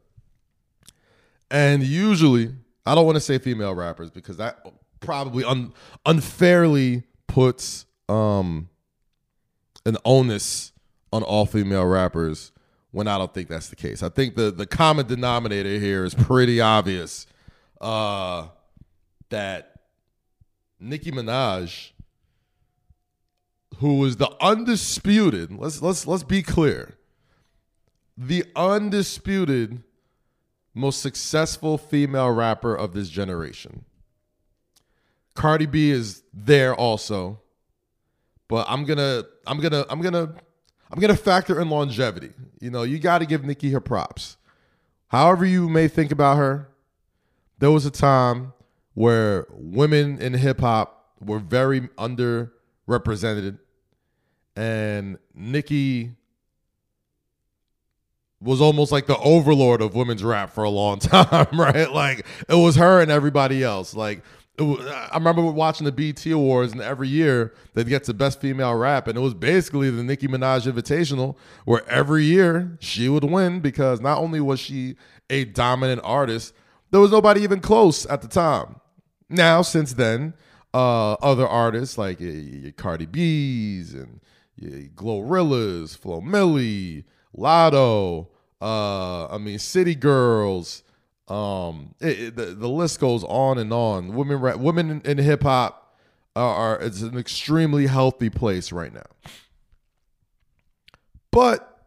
and 1.50 1.82
usually, 1.82 2.54
I 2.85 2.94
don't 2.94 3.06
want 3.06 3.16
to 3.16 3.20
say 3.20 3.38
female 3.38 3.75
rappers 3.75 4.11
because 4.11 4.37
that 4.37 4.66
probably 5.00 5.44
un- 5.44 5.73
unfairly 6.04 7.04
puts 7.26 7.87
um, 8.08 8.68
an 9.87 9.97
onus 10.04 10.73
on 11.12 11.23
all 11.23 11.47
female 11.47 11.87
rappers 11.87 12.52
when 12.90 13.09
I 13.09 13.18
don't 13.18 13.33
think 13.33 13.49
that's 13.49 13.68
the 13.68 13.76
case. 13.76 14.02
I 14.02 14.09
think 14.09 14.35
the 14.35 14.50
the 14.50 14.66
common 14.66 15.07
denominator 15.07 15.78
here 15.78 16.04
is 16.04 16.14
pretty 16.14 16.61
obvious. 16.61 17.26
Uh, 17.80 18.49
that 19.28 19.75
Nicki 20.80 21.12
Minaj, 21.12 21.90
who 23.78 24.04
is 24.04 24.16
the 24.16 24.30
undisputed, 24.40 25.52
let's 25.52 25.83
let's 25.83 26.07
let's 26.07 26.23
be 26.23 26.42
clear, 26.42 26.97
the 28.16 28.45
undisputed 28.57 29.83
most 30.75 31.00
successful 31.00 31.76
female 31.76 32.30
rapper 32.30 32.75
of 32.75 32.95
this 32.95 33.09
generation. 33.09 33.85
Cardi 35.35 35.66
B 35.66 35.90
is 35.90 36.23
there 36.33 36.75
also. 36.75 37.40
But 38.49 38.66
I'm 38.68 38.85
gonna 38.85 39.25
I'm 39.47 39.61
gonna 39.61 39.85
I'm 39.90 40.00
gonna 40.00 40.35
I'm 40.90 41.00
gonna 41.00 41.16
factor 41.16 41.61
in 41.61 41.68
longevity. 41.68 42.33
You 42.61 42.71
know, 42.71 42.83
you 42.83 42.99
gotta 42.99 43.26
give 43.26 43.45
Nicki 43.45 43.71
her 43.71 43.80
props. 43.80 44.37
However 45.09 45.45
you 45.45 45.68
may 45.68 45.88
think 45.88 46.12
about 46.12 46.37
her, 46.37 46.68
there 47.59 47.71
was 47.71 47.87
a 47.87 47.90
time 47.90 48.52
where 48.95 49.47
women 49.50 50.21
in 50.21 50.35
hip 50.35 50.61
hop 50.61 51.12
were 51.21 51.38
very 51.38 51.83
underrepresented. 51.99 53.59
And 54.57 55.18
Nicki 55.35 56.12
was 58.40 58.61
almost 58.61 58.92
like 58.92 59.07
the 59.07 59.18
overlord 59.18 59.80
of 59.80 59.95
women's 59.95 60.23
rap 60.23 60.50
for 60.50 60.64
a 60.64 60.71
long 60.71 60.99
time, 61.00 61.49
right? 61.52 61.90
Like 61.92 62.26
it 62.49 62.54
was 62.54 62.76
her 62.76 63.00
and 63.00 63.11
everybody 63.11 63.62
else. 63.62 63.95
Like 63.95 64.23
I 64.60 65.10
remember 65.14 65.42
watching 65.44 65.84
the 65.84 65.92
BET 65.92 66.24
Awards, 66.26 66.72
and 66.72 66.80
every 66.80 67.08
year 67.08 67.54
they 67.74 67.84
get 67.84 68.04
the 68.04 68.14
best 68.14 68.40
female 68.40 68.74
rap, 68.74 69.06
and 69.06 69.16
it 69.16 69.20
was 69.20 69.34
basically 69.34 69.90
the 69.90 70.02
Nicki 70.02 70.26
Minaj 70.26 70.70
Invitational, 70.70 71.36
where 71.64 71.88
every 71.88 72.24
year 72.24 72.76
she 72.80 73.08
would 73.08 73.24
win 73.24 73.60
because 73.60 74.00
not 74.00 74.18
only 74.18 74.40
was 74.40 74.58
she 74.58 74.96
a 75.30 75.44
dominant 75.44 76.00
artist, 76.02 76.54
there 76.90 77.00
was 77.00 77.12
nobody 77.12 77.42
even 77.42 77.60
close 77.60 78.04
at 78.06 78.22
the 78.22 78.28
time. 78.28 78.80
Now, 79.28 79.62
since 79.62 79.92
then, 79.92 80.34
uh, 80.74 81.12
other 81.14 81.46
artists 81.46 81.98
like 81.98 82.18
Cardi 82.76 83.06
B's 83.06 83.94
and 83.94 84.20
Glorilla's, 84.96 85.94
Flo 85.94 86.20
Milli, 86.20 87.04
Latto, 87.36 88.28
uh, 88.60 89.26
I 89.28 89.38
mean 89.38 89.58
City 89.58 89.94
Girls, 89.94 90.82
um, 91.30 91.94
it, 92.00 92.20
it, 92.20 92.37
the, 92.37 92.47
the 92.47 92.68
list 92.68 93.00
goes 93.00 93.25
on 93.25 93.58
and 93.58 93.73
on. 93.73 94.14
Women 94.14 94.40
rap, 94.40 94.56
women 94.56 94.90
in, 94.90 95.00
in 95.02 95.18
hip 95.18 95.42
hop 95.42 95.94
are, 96.35 96.54
are 96.54 96.80
it's 96.80 97.02
an 97.02 97.18
extremely 97.18 97.87
healthy 97.87 98.30
place 98.30 98.73
right 98.73 98.92
now. 98.92 99.06
But 101.30 101.87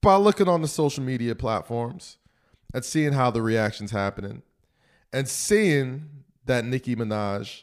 by 0.00 0.16
looking 0.16 0.48
on 0.48 0.62
the 0.62 0.68
social 0.68 1.04
media 1.04 1.34
platforms 1.34 2.18
and 2.74 2.84
seeing 2.84 3.12
how 3.12 3.30
the 3.30 3.40
reactions 3.40 3.92
happening 3.92 4.42
and 5.12 5.28
seeing 5.28 6.08
that 6.46 6.64
Nicki 6.64 6.96
Minaj 6.96 7.62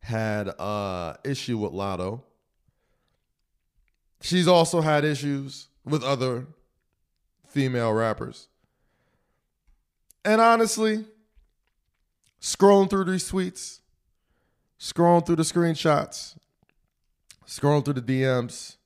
had 0.00 0.48
uh 0.60 1.14
issue 1.24 1.58
with 1.58 1.72
Latto. 1.72 2.22
She's 4.20 4.48
also 4.48 4.80
had 4.80 5.04
issues 5.04 5.68
with 5.84 6.02
other 6.02 6.46
female 7.46 7.92
rappers. 7.92 8.48
And 10.28 10.42
honestly, 10.42 11.06
scrolling 12.38 12.90
through 12.90 13.04
these 13.04 13.32
tweets, 13.32 13.80
scrolling 14.78 15.24
through 15.24 15.36
the 15.36 15.42
screenshots, 15.42 16.36
scrolling 17.46 17.82
through 17.82 17.94
the 17.94 18.02
DMs, 18.02 18.76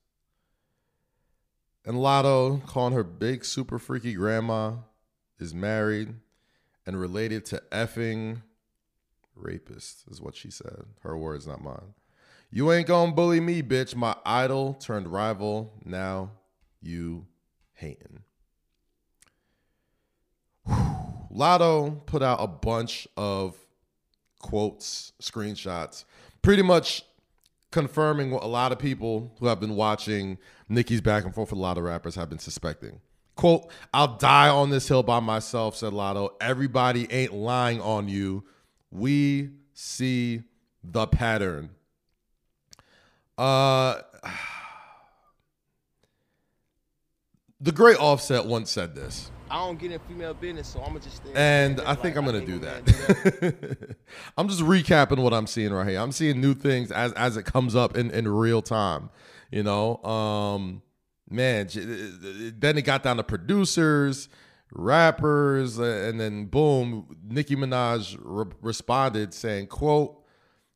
and 1.85 1.97
Latto 1.97 2.65
calling 2.65 2.93
her 2.93 3.03
big 3.03 3.43
super 3.43 3.77
freaky 3.77 4.13
grandma 4.13 4.75
is 5.37 5.53
married 5.53 6.15
and 6.85 6.97
related 6.97 7.43
to 7.47 7.61
effing 7.73 8.41
rapist, 9.35 10.05
is 10.09 10.21
what 10.21 10.37
she 10.37 10.49
said. 10.49 10.85
Her 11.01 11.17
words, 11.17 11.45
not 11.45 11.61
mine. 11.61 11.93
You 12.51 12.71
ain't 12.71 12.87
gonna 12.87 13.11
bully 13.11 13.41
me, 13.41 13.61
bitch. 13.61 13.97
My 13.97 14.15
idol 14.25 14.75
turned 14.75 15.09
rival. 15.09 15.73
Now 15.83 16.31
you 16.81 17.27
hating. 17.73 18.21
Latto 21.33 22.05
put 22.05 22.21
out 22.21 22.37
a 22.41 22.47
bunch 22.47 23.07
of 23.17 23.57
quotes, 24.39 25.13
screenshots, 25.21 26.05
pretty 26.41 26.61
much 26.61 27.03
confirming 27.71 28.29
what 28.29 28.43
a 28.43 28.47
lot 28.47 28.71
of 28.71 28.77
people 28.77 29.33
who 29.39 29.47
have 29.47 29.59
been 29.59 29.75
watching 29.75 30.37
Nicki's 30.69 31.01
back 31.01 31.23
and 31.25 31.33
forth 31.33 31.51
with 31.51 31.57
a 31.57 31.61
lot 31.61 31.77
of 31.77 31.83
rappers 31.83 32.15
have 32.15 32.29
been 32.29 32.39
suspecting. 32.39 33.01
Quote, 33.35 33.71
I'll 33.93 34.15
die 34.17 34.49
on 34.49 34.69
this 34.69 34.87
hill 34.87 35.01
by 35.01 35.19
myself, 35.19 35.75
said 35.75 35.91
Latto. 35.91 36.29
Everybody 36.39 37.11
ain't 37.11 37.33
lying 37.33 37.81
on 37.81 38.07
you. 38.07 38.43
We 38.91 39.49
see 39.73 40.43
the 40.83 41.07
pattern. 41.07 41.71
Uh 43.37 44.01
the 47.63 47.71
great 47.71 47.97
offset 47.97 48.45
once 48.45 48.69
said 48.69 48.93
this. 48.93 49.31
I 49.49 49.57
don't 49.57 49.79
get 49.79 49.91
in 49.91 49.99
female 49.99 50.33
business, 50.33 50.67
so 50.67 50.81
I'm 50.81 50.89
gonna 50.89 50.99
just. 50.99 51.21
And 51.35 51.79
I 51.81 51.95
think 51.95 52.17
I'm 52.17 52.25
gonna 52.25 52.45
do 52.45 52.59
that. 52.59 53.97
I'm 54.37 54.47
just 54.47 54.61
recapping 54.61 55.19
what 55.19 55.33
I'm 55.33 55.47
seeing 55.47 55.71
right 55.71 55.87
here. 55.87 55.99
I'm 55.99 56.11
seeing 56.11 56.41
new 56.41 56.53
things 56.53 56.91
as 56.91 57.13
as 57.13 57.37
it 57.37 57.45
comes 57.45 57.75
up 57.75 57.95
in 57.95 58.11
in 58.11 58.27
real 58.27 58.61
time. 58.61 59.09
You 59.51 59.63
know, 59.63 60.03
um, 60.03 60.81
man. 61.29 61.69
Then 61.71 62.77
it 62.77 62.81
got 62.81 63.03
down 63.03 63.17
to 63.17 63.23
producers, 63.23 64.27
rappers, 64.71 65.77
and 65.77 66.19
then 66.19 66.45
boom, 66.47 67.15
Nicki 67.23 67.55
Minaj 67.55 68.17
re- 68.21 68.51
responded 68.61 69.33
saying, 69.33 69.67
"quote 69.67 70.19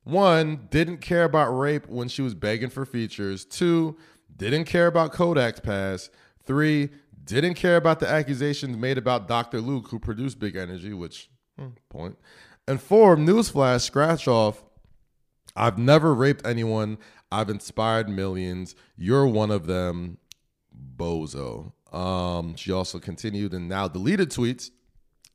One 0.04 0.68
didn't 0.70 0.98
care 0.98 1.24
about 1.24 1.50
rape 1.50 1.88
when 1.88 2.08
she 2.08 2.22
was 2.22 2.34
begging 2.34 2.70
for 2.70 2.86
features. 2.86 3.44
Two 3.44 3.96
didn't 4.36 4.66
care 4.66 4.86
about 4.86 5.12
Kodak's 5.12 5.60
past. 5.60 6.10
Three 6.48 6.88
didn't 7.24 7.54
care 7.54 7.76
about 7.76 8.00
the 8.00 8.08
accusations 8.08 8.74
made 8.78 8.96
about 8.96 9.28
Dr. 9.28 9.60
Luke, 9.60 9.88
who 9.90 9.98
produced 9.98 10.38
Big 10.38 10.56
Energy, 10.56 10.94
which, 10.94 11.28
hmm, 11.58 11.68
point. 11.90 12.16
And 12.66 12.80
four, 12.80 13.18
newsflash, 13.18 13.82
scratch 13.82 14.26
off. 14.26 14.64
I've 15.54 15.76
never 15.76 16.14
raped 16.14 16.46
anyone. 16.46 16.96
I've 17.30 17.50
inspired 17.50 18.08
millions. 18.08 18.74
You're 18.96 19.26
one 19.26 19.50
of 19.50 19.66
them, 19.66 20.16
bozo. 20.96 21.72
Um, 21.92 22.56
she 22.56 22.72
also 22.72 22.98
continued 22.98 23.52
and 23.52 23.68
now 23.68 23.86
deleted 23.88 24.30
tweets 24.30 24.70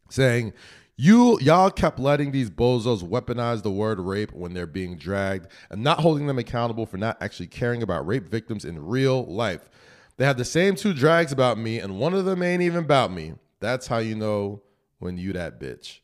saying, 0.10 0.54
you 0.96 1.40
y'all 1.42 1.70
kept 1.70 2.00
letting 2.00 2.32
these 2.32 2.50
bozos 2.50 3.04
weaponize 3.08 3.62
the 3.62 3.72
word 3.72 4.00
rape 4.00 4.32
when 4.32 4.54
they're 4.54 4.66
being 4.66 4.98
dragged 4.98 5.48
and 5.70 5.84
not 5.84 6.00
holding 6.00 6.26
them 6.26 6.40
accountable 6.40 6.86
for 6.88 6.98
not 6.98 7.18
actually 7.22 7.48
caring 7.48 7.84
about 7.84 8.06
rape 8.08 8.30
victims 8.30 8.66
in 8.66 8.84
real 8.84 9.26
life. 9.26 9.70
They 10.18 10.26
have 10.26 10.38
the 10.38 10.46
same 10.46 10.76
two 10.76 10.94
drags 10.94 11.32
about 11.32 11.58
me, 11.58 11.80
and 11.80 12.00
one 12.00 12.14
of 12.14 12.26
them 12.26 12.44
ain't 12.44 12.62
even 12.62 12.80
about 12.80 13.12
me. 13.12 13.34
That's 13.60 13.88
how 13.88 13.98
you 13.98 14.16
know 14.16 14.62
when 15.00 15.18
you 15.18 15.34
that 15.34 15.60
bitch. 15.60 16.00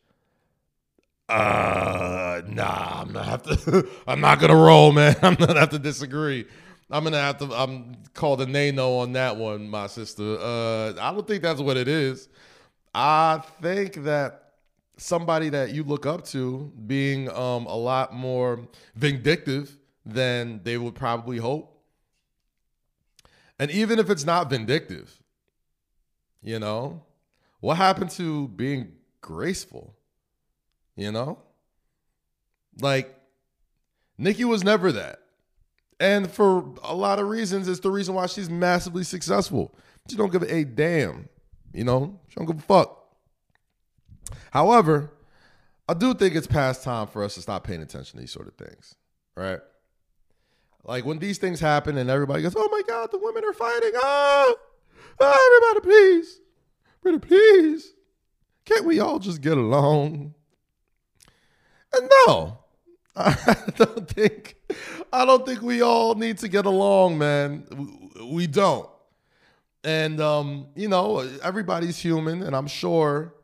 Uh, 1.27 2.41
nah, 2.47 3.01
I'm 3.01 3.13
not 3.13 3.25
have 3.25 3.43
to. 3.43 3.87
I'm 4.07 4.19
not 4.19 4.39
gonna 4.39 4.55
roll, 4.55 4.91
man. 4.91 5.15
I'm 5.21 5.35
gonna 5.35 5.59
have 5.59 5.69
to 5.69 5.79
disagree. 5.79 6.45
I'm 6.89 7.03
gonna 7.03 7.19
have 7.19 7.37
to. 7.37 7.53
I'm 7.53 7.97
called 8.15 8.41
a 8.41 8.47
nay 8.47 8.71
no 8.71 8.97
on 8.99 9.13
that 9.13 9.37
one, 9.37 9.69
my 9.69 9.85
sister. 9.87 10.37
Uh, 10.39 10.93
I 10.99 11.13
don't 11.13 11.27
think 11.27 11.43
that's 11.43 11.61
what 11.61 11.77
it 11.77 11.87
is. 11.87 12.29
I 12.95 13.43
think 13.61 14.03
that 14.05 14.53
somebody 14.97 15.49
that 15.49 15.71
you 15.71 15.83
look 15.83 16.05
up 16.05 16.25
to 16.25 16.71
being 16.87 17.29
um 17.29 17.67
a 17.67 17.75
lot 17.75 18.13
more 18.13 18.67
vindictive 18.95 19.77
than 20.05 20.61
they 20.63 20.77
would 20.77 20.95
probably 20.95 21.37
hope 21.37 21.78
and 23.59 23.69
even 23.71 23.99
if 23.99 24.09
it's 24.09 24.25
not 24.25 24.49
vindictive, 24.49 25.21
you 26.41 26.57
know, 26.59 27.03
what 27.59 27.75
happened 27.75 28.11
to 28.11 28.47
being 28.47 28.93
graceful? 29.21 29.95
You 30.95 31.11
know? 31.11 31.39
Like, 32.81 33.13
Nicki 34.17 34.45
was 34.45 34.63
never 34.63 34.91
that. 34.93 35.19
And 35.99 36.31
for 36.31 36.73
a 36.83 36.95
lot 36.95 37.19
of 37.19 37.27
reasons, 37.27 37.67
it's 37.67 37.81
the 37.81 37.91
reason 37.91 38.15
why 38.15 38.25
she's 38.27 38.49
massively 38.49 39.03
successful. 39.03 39.75
She 40.09 40.15
don't 40.15 40.31
give 40.31 40.43
a 40.43 40.63
damn. 40.63 41.27
You 41.73 41.83
know, 41.83 42.19
she 42.29 42.35
don't 42.35 42.45
give 42.45 42.59
a 42.59 42.61
fuck. 42.61 42.97
However, 44.51 45.11
I 45.87 45.93
do 45.93 46.13
think 46.13 46.35
it's 46.35 46.47
past 46.47 46.83
time 46.83 47.07
for 47.07 47.23
us 47.23 47.35
to 47.35 47.41
stop 47.41 47.63
paying 47.63 47.81
attention 47.81 48.17
to 48.17 48.21
these 48.21 48.31
sort 48.31 48.47
of 48.47 48.53
things, 48.53 48.95
right? 49.35 49.59
Like 50.89 51.05
when 51.05 51.19
these 51.19 51.37
things 51.37 51.59
happen 51.59 51.99
and 51.99 52.09
everybody 52.09 52.41
goes, 52.41 52.55
"Oh 52.57 52.67
my 52.71 52.81
God, 52.87 53.11
the 53.11 53.19
women 53.19 53.45
are 53.45 53.53
fighting!" 53.53 53.91
Oh, 53.93 54.55
oh 55.19 55.71
everybody, 55.71 55.87
please, 55.87 56.39
pretty 57.03 57.19
please, 57.19 57.93
can't 58.65 58.85
we 58.85 58.99
all 58.99 59.19
just 59.19 59.39
get 59.39 59.55
along? 59.55 60.33
And 61.93 62.09
no, 62.25 62.57
I 63.15 63.55
don't 63.75 64.09
think, 64.09 64.55
I 65.13 65.25
don't 65.25 65.45
think 65.45 65.61
we 65.61 65.83
all 65.83 66.15
need 66.15 66.39
to 66.39 66.47
get 66.47 66.65
along, 66.65 67.19
man. 67.19 67.67
We 68.23 68.47
don't. 68.47 68.89
And 69.83 70.19
um, 70.19 70.69
you 70.75 70.87
know, 70.87 71.19
everybody's 71.43 71.99
human, 71.99 72.41
and 72.41 72.55
I'm 72.55 72.65
sure 72.65 73.35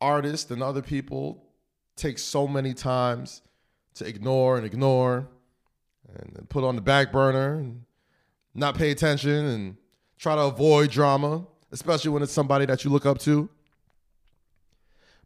artists 0.00 0.52
and 0.52 0.62
other 0.62 0.82
people 0.82 1.42
take 1.96 2.20
so 2.20 2.46
many 2.46 2.74
times 2.74 3.42
to 3.94 4.06
ignore 4.06 4.56
and 4.56 4.64
ignore 4.64 5.26
and 6.08 6.48
put 6.48 6.64
on 6.64 6.76
the 6.76 6.82
back 6.82 7.12
burner 7.12 7.58
and 7.58 7.84
not 8.54 8.76
pay 8.76 8.90
attention 8.90 9.46
and 9.46 9.76
try 10.18 10.34
to 10.34 10.42
avoid 10.42 10.90
drama, 10.90 11.46
especially 11.70 12.10
when 12.10 12.22
it's 12.22 12.32
somebody 12.32 12.66
that 12.66 12.84
you 12.84 12.90
look 12.90 13.06
up 13.06 13.18
to. 13.18 13.48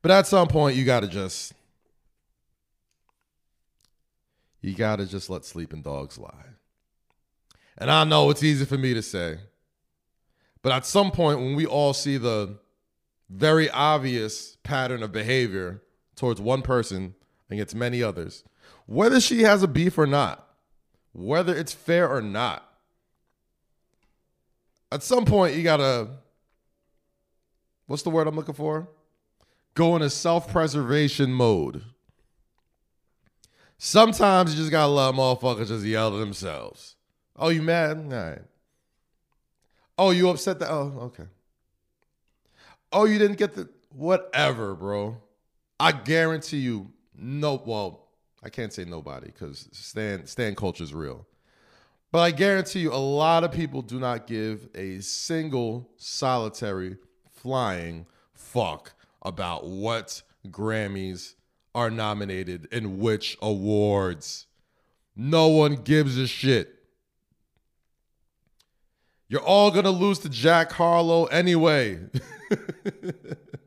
But 0.03 0.11
at 0.11 0.27
some 0.27 0.49
point, 0.49 0.77
you 0.77 0.85
got 0.85 1.01
to 1.01 1.09
just 1.09 1.53
you 4.61 4.75
got 4.75 4.97
to 4.97 5.07
just 5.07 5.31
let 5.31 5.45
sleeping 5.45 5.83
dogs 5.83 6.19
lie. 6.19 6.47
And 7.79 7.91
I 7.91 8.05
know 8.05 8.31
it's 8.31 8.43
easy 8.43 8.65
for 8.65 8.79
me 8.79 8.95
to 8.95 9.03
say, 9.03 9.39
but 10.63 10.73
at 10.73 10.87
some 10.87 11.11
point, 11.11 11.39
when 11.39 11.55
we 11.55 11.67
all 11.67 11.93
see 11.93 12.17
the 12.17 12.59
very 13.29 13.71
obvious 13.71 14.57
pattern 14.63 15.03
of 15.03 15.13
behavior 15.13 15.83
towards 16.17 16.41
one 16.41 16.63
person 16.63 17.15
and 17.49 17.61
against 17.61 17.75
many 17.75 18.03
others, 18.03 18.43
whether 18.87 19.21
she 19.21 19.43
has 19.43 19.63
a 19.63 19.69
beef 19.69 19.99
or 19.99 20.07
not, 20.07 20.46
whether 21.17 21.57
it's 21.57 21.73
fair 21.73 22.09
or 22.09 22.21
not, 22.21 22.63
at 24.93 25.03
some 25.03 25.25
point, 25.25 25.57
you 25.57 25.63
got 25.63 25.79
to, 25.79 26.09
what's 27.87 28.03
the 28.03 28.11
word 28.11 28.27
I'm 28.27 28.37
looking 28.37 28.55
for? 28.55 28.89
Go 29.75 29.97
into 29.97 30.11
self 30.11 30.51
preservation 30.53 31.33
mode. 31.33 31.83
Sometimes 33.79 34.55
you 34.55 34.59
just 34.59 34.71
gotta 34.71 34.91
let 34.91 35.15
motherfuckers 35.15 35.69
just 35.69 35.85
yell 35.85 36.15
at 36.15 36.19
themselves. 36.19 36.97
Oh, 37.35 37.51
you 37.51 37.61
mad? 37.61 37.99
All 37.99 38.11
right. 38.11 38.43
Oh, 39.99 40.11
you 40.11 40.31
upset 40.31 40.59
that? 40.61 40.71
Oh, 40.71 40.99
okay. 41.03 41.25
Oh, 42.93 43.05
you 43.05 43.19
didn't 43.19 43.37
get 43.37 43.55
the 43.55 43.69
whatever, 43.91 44.75
bro. 44.75 45.21
I 45.79 45.93
guarantee 45.93 46.59
you, 46.59 46.93
no. 47.15 47.63
Well, 47.67 48.06
I 48.47 48.49
can't 48.49 48.73
say 48.73 48.85
nobody 48.85 49.27
because 49.27 49.69
stand 49.73 50.29
stand 50.29 50.57
culture 50.57 50.85
is 50.85 50.95
real. 50.95 51.27
But 52.13 52.21
I 52.21 52.31
guarantee 52.31 52.79
you, 52.79 52.93
a 52.93 52.95
lot 52.95 53.43
of 53.43 53.51
people 53.51 53.83
do 53.83 53.99
not 53.99 54.29
give 54.29 54.69
a 54.73 55.01
single 55.01 55.91
solitary 55.97 56.97
flying 57.29 58.07
fuck 58.35 58.93
about 59.23 59.67
what 59.67 60.23
Grammys 60.47 61.35
are 61.75 61.91
nominated 61.91 62.69
in 62.71 63.01
which 63.01 63.37
awards. 63.43 64.47
No 65.17 65.49
one 65.49 65.75
gives 65.75 66.17
a 66.17 66.29
shit. 66.29 66.73
You're 69.27 69.43
all 69.43 69.73
gonna 69.73 69.91
lose 69.91 70.21
to 70.21 70.29
Jack 70.29 70.71
Harlow 70.71 71.25
anyway. 71.25 71.99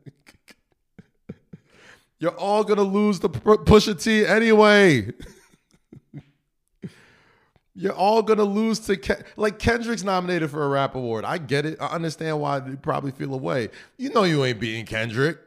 You're 2.20 2.36
all 2.36 2.64
gonna 2.64 2.82
lose 2.82 3.18
to 3.20 3.30
Pusha 3.30 4.00
T 4.00 4.26
anyway. 4.26 5.10
You're 7.74 7.94
all 7.94 8.22
gonna 8.22 8.44
lose 8.44 8.78
to 8.80 8.96
Ken- 8.98 9.24
like 9.36 9.58
Kendrick's 9.58 10.04
nominated 10.04 10.50
for 10.50 10.62
a 10.62 10.68
rap 10.68 10.94
award. 10.94 11.24
I 11.24 11.38
get 11.38 11.64
it. 11.64 11.78
I 11.80 11.86
understand 11.86 12.38
why 12.38 12.58
you 12.58 12.76
probably 12.76 13.10
feel 13.10 13.32
away. 13.32 13.70
You 13.96 14.10
know 14.10 14.24
you 14.24 14.44
ain't 14.44 14.60
beating 14.60 14.84
Kendrick. 14.84 15.38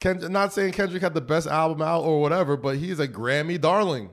Ken- 0.00 0.20
not 0.30 0.52
saying 0.52 0.72
Kendrick 0.72 1.02
had 1.02 1.14
the 1.14 1.20
best 1.20 1.48
album 1.48 1.82
out 1.82 2.02
or 2.04 2.20
whatever, 2.20 2.56
but 2.56 2.76
he's 2.76 3.00
a 3.00 3.08
Grammy 3.08 3.60
darling. 3.60 4.10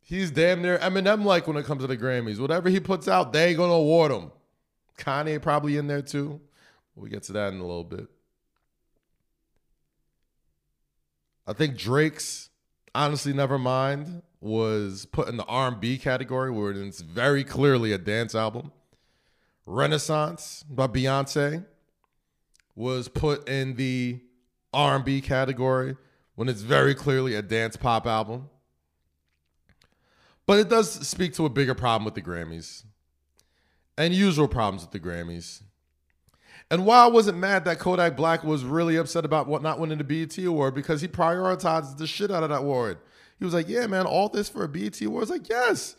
He's 0.00 0.30
damn 0.30 0.62
near 0.62 0.78
Eminem 0.78 1.22
like 1.24 1.46
when 1.46 1.58
it 1.58 1.66
comes 1.66 1.82
to 1.82 1.86
the 1.86 1.98
Grammys. 1.98 2.38
Whatever 2.38 2.70
he 2.70 2.80
puts 2.80 3.08
out, 3.08 3.34
they 3.34 3.52
gonna 3.52 3.74
award 3.74 4.10
him. 4.10 4.30
Kanye 4.96 5.42
probably 5.42 5.76
in 5.76 5.86
there 5.86 6.02
too. 6.02 6.40
We'll 6.94 7.10
get 7.10 7.24
to 7.24 7.32
that 7.34 7.52
in 7.52 7.58
a 7.58 7.66
little 7.66 7.84
bit. 7.84 8.08
I 11.46 11.52
think 11.52 11.76
Drake's 11.76 12.50
honestly 12.94 13.32
never 13.32 13.58
mind 13.58 14.22
was 14.40 15.06
put 15.06 15.28
in 15.28 15.36
the 15.36 15.44
R&B 15.44 15.98
category 15.98 16.50
where 16.50 16.70
it's 16.70 17.00
very 17.00 17.44
clearly 17.44 17.92
a 17.92 17.98
dance 17.98 18.34
album. 18.34 18.72
Renaissance 19.66 20.64
by 20.68 20.86
Beyonce 20.88 21.64
was 22.74 23.08
put 23.08 23.48
in 23.48 23.76
the 23.76 24.20
R&B 24.72 25.20
category 25.20 25.96
when 26.34 26.48
it's 26.48 26.62
very 26.62 26.94
clearly 26.94 27.34
a 27.34 27.42
dance 27.42 27.76
pop 27.76 28.06
album. 28.06 28.48
But 30.46 30.58
it 30.58 30.68
does 30.68 31.06
speak 31.06 31.34
to 31.34 31.46
a 31.46 31.50
bigger 31.50 31.74
problem 31.74 32.04
with 32.04 32.14
the 32.14 32.22
Grammys 32.22 32.84
and 33.96 34.14
usual 34.14 34.48
problems 34.48 34.82
with 34.82 34.90
the 34.90 35.00
Grammys. 35.00 35.62
And 36.72 36.86
while 36.86 37.04
I 37.04 37.10
wasn't 37.10 37.36
mad 37.36 37.66
that 37.66 37.78
Kodak 37.78 38.16
Black 38.16 38.42
was 38.42 38.64
really 38.64 38.96
upset 38.96 39.26
about 39.26 39.46
what 39.46 39.60
not 39.60 39.78
winning 39.78 39.98
the 39.98 40.04
BET 40.04 40.38
award 40.38 40.74
because 40.74 41.02
he 41.02 41.06
prioritized 41.06 41.98
the 41.98 42.06
shit 42.06 42.30
out 42.30 42.44
of 42.44 42.48
that 42.48 42.60
award. 42.60 42.96
He 43.38 43.44
was 43.44 43.52
like, 43.52 43.68
"Yeah, 43.68 43.86
man, 43.86 44.06
all 44.06 44.30
this 44.30 44.48
for 44.48 44.64
a 44.64 44.68
BET 44.68 44.98
award." 45.02 45.20
I 45.20 45.20
was 45.20 45.30
like, 45.30 45.50
"Yes, 45.50 45.96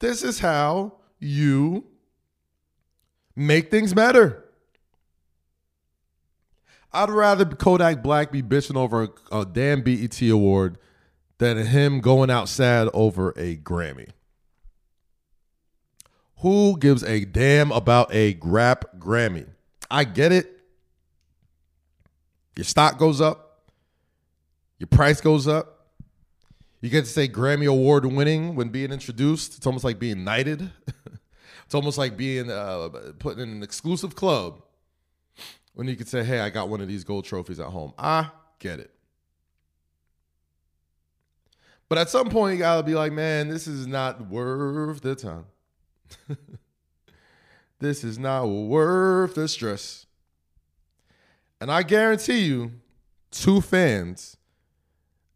this 0.00 0.24
is 0.24 0.40
how 0.40 0.94
you 1.20 1.84
make 3.36 3.70
things 3.70 3.94
matter." 3.94 4.44
I'd 6.92 7.10
rather 7.10 7.44
Kodak 7.44 8.02
Black 8.02 8.32
be 8.32 8.42
bitching 8.42 8.76
over 8.76 9.04
a, 9.04 9.40
a 9.40 9.46
damn 9.46 9.82
BET 9.82 10.20
award 10.22 10.76
than 11.38 11.56
him 11.56 12.00
going 12.00 12.30
out 12.30 12.48
sad 12.48 12.88
over 12.92 13.30
a 13.36 13.58
Grammy. 13.58 14.08
Who 16.38 16.76
gives 16.80 17.04
a 17.04 17.24
damn 17.24 17.70
about 17.70 18.12
a 18.12 18.36
rap 18.42 18.86
Grammy? 18.98 19.50
I 19.90 20.04
get 20.04 20.32
it. 20.32 20.52
Your 22.56 22.64
stock 22.64 22.98
goes 22.98 23.20
up, 23.20 23.70
your 24.78 24.88
price 24.88 25.20
goes 25.20 25.46
up. 25.46 25.72
You 26.80 26.90
get 26.90 27.04
to 27.04 27.10
say 27.10 27.26
Grammy 27.26 27.66
Award 27.66 28.06
winning 28.06 28.54
when 28.54 28.68
being 28.68 28.92
introduced. 28.92 29.56
It's 29.56 29.66
almost 29.66 29.84
like 29.84 29.98
being 29.98 30.24
knighted. 30.24 30.70
it's 31.64 31.74
almost 31.74 31.98
like 31.98 32.16
being 32.16 32.50
uh, 32.50 32.88
put 33.18 33.38
in 33.38 33.48
an 33.48 33.62
exclusive 33.62 34.14
club 34.14 34.62
when 35.74 35.88
you 35.88 35.96
could 35.96 36.08
say, 36.08 36.22
hey, 36.22 36.40
I 36.40 36.50
got 36.50 36.68
one 36.68 36.80
of 36.80 36.88
these 36.88 37.02
gold 37.02 37.24
trophies 37.24 37.60
at 37.60 37.66
home. 37.66 37.92
I 37.98 38.30
get 38.58 38.78
it. 38.78 38.90
But 41.88 41.98
at 41.98 42.10
some 42.10 42.30
point, 42.30 42.54
you 42.54 42.58
gotta 42.60 42.82
be 42.82 42.94
like, 42.94 43.12
man, 43.12 43.48
this 43.48 43.66
is 43.66 43.86
not 43.86 44.28
worth 44.28 45.00
the 45.00 45.14
time. 45.14 45.46
this 47.78 48.04
is 48.04 48.18
not 48.18 48.46
worth 48.46 49.34
the 49.34 49.48
stress. 49.48 50.06
And 51.60 51.70
I 51.70 51.82
guarantee 51.82 52.40
you, 52.40 52.72
two 53.30 53.60
fans, 53.60 54.36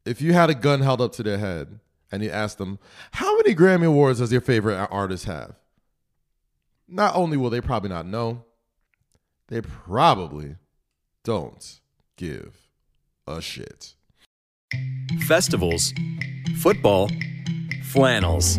if 0.05 0.21
you 0.21 0.33
had 0.33 0.51
a 0.51 0.55
gun 0.55 0.81
held 0.81 1.01
up 1.01 1.13
to 1.13 1.23
their 1.23 1.39
head 1.39 1.81
and 2.11 2.23
you 2.23 2.31
asked 2.31 2.59
them, 2.59 2.79
how 3.13 3.37
many 3.37 3.55
Grammy 3.55 3.87
Awards 3.87 4.19
does 4.19 4.33
your 4.33 4.41
favorite 4.41 4.89
artist 4.91 5.27
have? 5.27 5.55
Not 6.89 7.15
only 7.15 7.37
will 7.37 7.51
they 7.51 7.61
probably 7.61 7.91
not 7.91 8.07
know, 8.07 8.45
they 9.49 9.61
probably 9.61 10.57
don't 11.25 11.81
give 12.17 12.69
a 13.27 13.41
shit. 13.41 13.95
Festivals, 15.27 15.93
football, 16.61 17.09
flannels. 17.85 18.59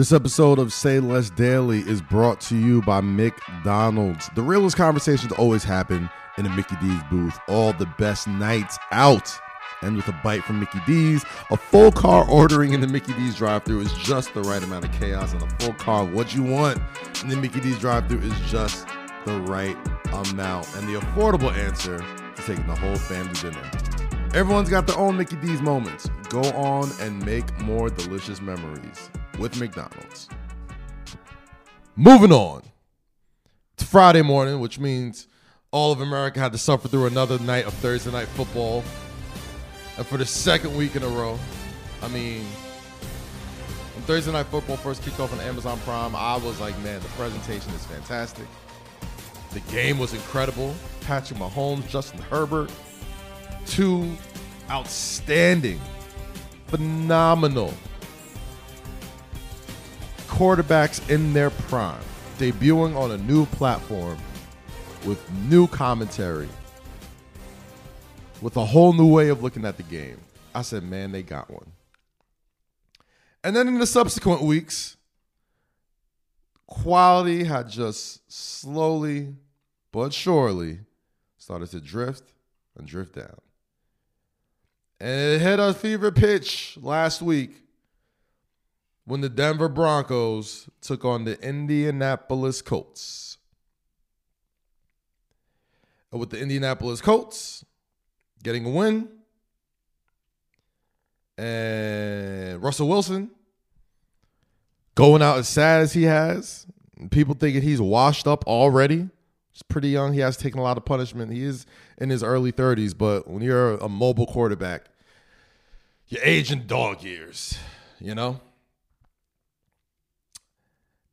This 0.00 0.12
episode 0.12 0.58
of 0.58 0.72
Say 0.72 0.98
Less 0.98 1.28
Daily 1.28 1.80
is 1.80 2.00
brought 2.00 2.40
to 2.48 2.56
you 2.56 2.80
by 2.80 3.02
McDonald's. 3.02 4.30
The 4.34 4.40
realest 4.40 4.78
conversations 4.78 5.30
always 5.32 5.62
happen 5.62 6.08
in 6.38 6.46
a 6.46 6.56
Mickey 6.56 6.74
D's 6.76 7.02
booth. 7.10 7.38
All 7.48 7.74
the 7.74 7.84
best 7.98 8.26
nights 8.26 8.78
out. 8.92 9.30
And 9.82 9.96
with 9.96 10.08
a 10.08 10.18
bite 10.24 10.42
from 10.42 10.58
Mickey 10.58 10.80
D's, 10.86 11.22
a 11.50 11.56
full 11.58 11.92
car 11.92 12.26
ordering 12.30 12.72
in 12.72 12.80
the 12.80 12.86
Mickey 12.86 13.12
D's 13.12 13.36
drive 13.36 13.64
thru 13.64 13.80
is 13.80 13.92
just 13.92 14.32
the 14.32 14.40
right 14.40 14.62
amount 14.62 14.86
of 14.86 14.92
chaos. 14.92 15.34
And 15.34 15.42
a 15.42 15.48
full 15.56 15.74
car, 15.74 16.06
what 16.06 16.34
you 16.34 16.44
want 16.44 16.80
in 17.22 17.28
the 17.28 17.36
Mickey 17.36 17.60
D's 17.60 17.78
drive 17.78 18.08
thru 18.08 18.20
is 18.20 18.32
just 18.48 18.86
the 19.26 19.38
right 19.42 19.76
amount. 20.14 20.74
And 20.76 20.88
the 20.88 20.98
affordable 20.98 21.52
answer 21.52 22.02
is 22.38 22.46
taking 22.46 22.66
the 22.66 22.74
whole 22.74 22.96
family 22.96 23.34
dinner. 23.34 23.70
Everyone's 24.32 24.70
got 24.70 24.86
their 24.86 24.96
own 24.96 25.18
Mickey 25.18 25.36
D's 25.36 25.60
moments. 25.60 26.08
Go 26.30 26.40
on 26.52 26.90
and 27.02 27.22
make 27.26 27.60
more 27.60 27.90
delicious 27.90 28.40
memories 28.40 29.10
with 29.40 29.58
McDonald's. 29.58 30.28
Moving 31.96 32.30
on. 32.30 32.62
It's 33.74 33.82
Friday 33.82 34.22
morning, 34.22 34.60
which 34.60 34.78
means 34.78 35.26
all 35.72 35.90
of 35.90 36.00
America 36.00 36.38
had 36.38 36.52
to 36.52 36.58
suffer 36.58 36.86
through 36.86 37.06
another 37.06 37.38
night 37.40 37.64
of 37.64 37.74
Thursday 37.74 38.12
night 38.12 38.28
football. 38.28 38.84
And 39.96 40.06
for 40.06 40.18
the 40.18 40.26
second 40.26 40.76
week 40.76 40.94
in 40.94 41.02
a 41.02 41.08
row, 41.08 41.38
I 42.02 42.08
mean, 42.08 42.44
When 43.94 44.06
Thursday 44.06 44.32
Night 44.32 44.46
Football 44.46 44.78
first 44.78 45.02
kicked 45.02 45.20
off 45.20 45.32
on 45.32 45.40
Amazon 45.40 45.78
Prime, 45.80 46.16
I 46.16 46.36
was 46.36 46.58
like, 46.60 46.78
man, 46.82 47.00
the 47.00 47.08
presentation 47.08 47.70
is 47.74 47.84
fantastic. 47.84 48.46
The 49.52 49.60
game 49.72 49.98
was 49.98 50.14
incredible. 50.14 50.74
Patrick 51.02 51.38
Mahomes, 51.38 51.86
Justin 51.88 52.20
Herbert, 52.22 52.72
two 53.66 54.16
outstanding, 54.70 55.80
phenomenal 56.68 57.74
quarterbacks 60.40 61.06
in 61.10 61.34
their 61.34 61.50
prime, 61.50 62.00
debuting 62.38 62.96
on 62.96 63.10
a 63.10 63.18
new 63.18 63.44
platform 63.44 64.16
with 65.04 65.22
new 65.50 65.66
commentary, 65.66 66.48
with 68.40 68.56
a 68.56 68.64
whole 68.64 68.94
new 68.94 69.06
way 69.06 69.28
of 69.28 69.42
looking 69.42 69.66
at 69.66 69.76
the 69.76 69.82
game. 69.82 70.16
I 70.54 70.62
said, 70.62 70.82
man, 70.82 71.12
they 71.12 71.22
got 71.22 71.50
one. 71.50 71.70
And 73.44 73.54
then 73.54 73.68
in 73.68 73.78
the 73.78 73.86
subsequent 73.86 74.40
weeks, 74.40 74.96
quality 76.66 77.44
had 77.44 77.68
just 77.68 78.32
slowly 78.32 79.34
but 79.92 80.14
surely 80.14 80.78
started 81.36 81.70
to 81.72 81.82
drift 81.82 82.32
and 82.78 82.88
drift 82.88 83.14
down. 83.14 83.40
And 84.98 85.34
it 85.34 85.42
hit 85.42 85.60
a 85.60 85.74
fever 85.74 86.10
pitch 86.10 86.78
last 86.80 87.20
week 87.20 87.62
when 89.04 89.20
the 89.20 89.28
Denver 89.28 89.68
Broncos 89.68 90.68
took 90.80 91.04
on 91.04 91.24
the 91.24 91.40
Indianapolis 91.40 92.62
Colts. 92.62 93.38
And 96.10 96.20
with 96.20 96.30
the 96.30 96.40
Indianapolis 96.40 97.00
Colts 97.00 97.64
getting 98.42 98.64
a 98.64 98.70
win, 98.70 99.08
and 101.38 102.62
Russell 102.62 102.88
Wilson 102.88 103.30
going 104.94 105.22
out 105.22 105.38
as 105.38 105.48
sad 105.48 105.80
as 105.80 105.92
he 105.92 106.02
has, 106.02 106.66
people 107.10 107.34
thinking 107.34 107.62
he's 107.62 107.80
washed 107.80 108.26
up 108.26 108.46
already. 108.46 109.08
He's 109.50 109.62
pretty 109.62 109.88
young. 109.88 110.12
He 110.12 110.20
has 110.20 110.36
taken 110.36 110.60
a 110.60 110.62
lot 110.62 110.76
of 110.76 110.84
punishment. 110.84 111.32
He 111.32 111.42
is 111.42 111.66
in 111.98 112.10
his 112.10 112.22
early 112.22 112.52
30s, 112.52 112.96
but 112.96 113.28
when 113.28 113.42
you're 113.42 113.76
a 113.76 113.88
mobile 113.88 114.26
quarterback, 114.26 114.86
you're 116.08 116.22
aging 116.22 116.66
dog 116.66 117.02
years, 117.02 117.58
you 118.00 118.14
know? 118.14 118.40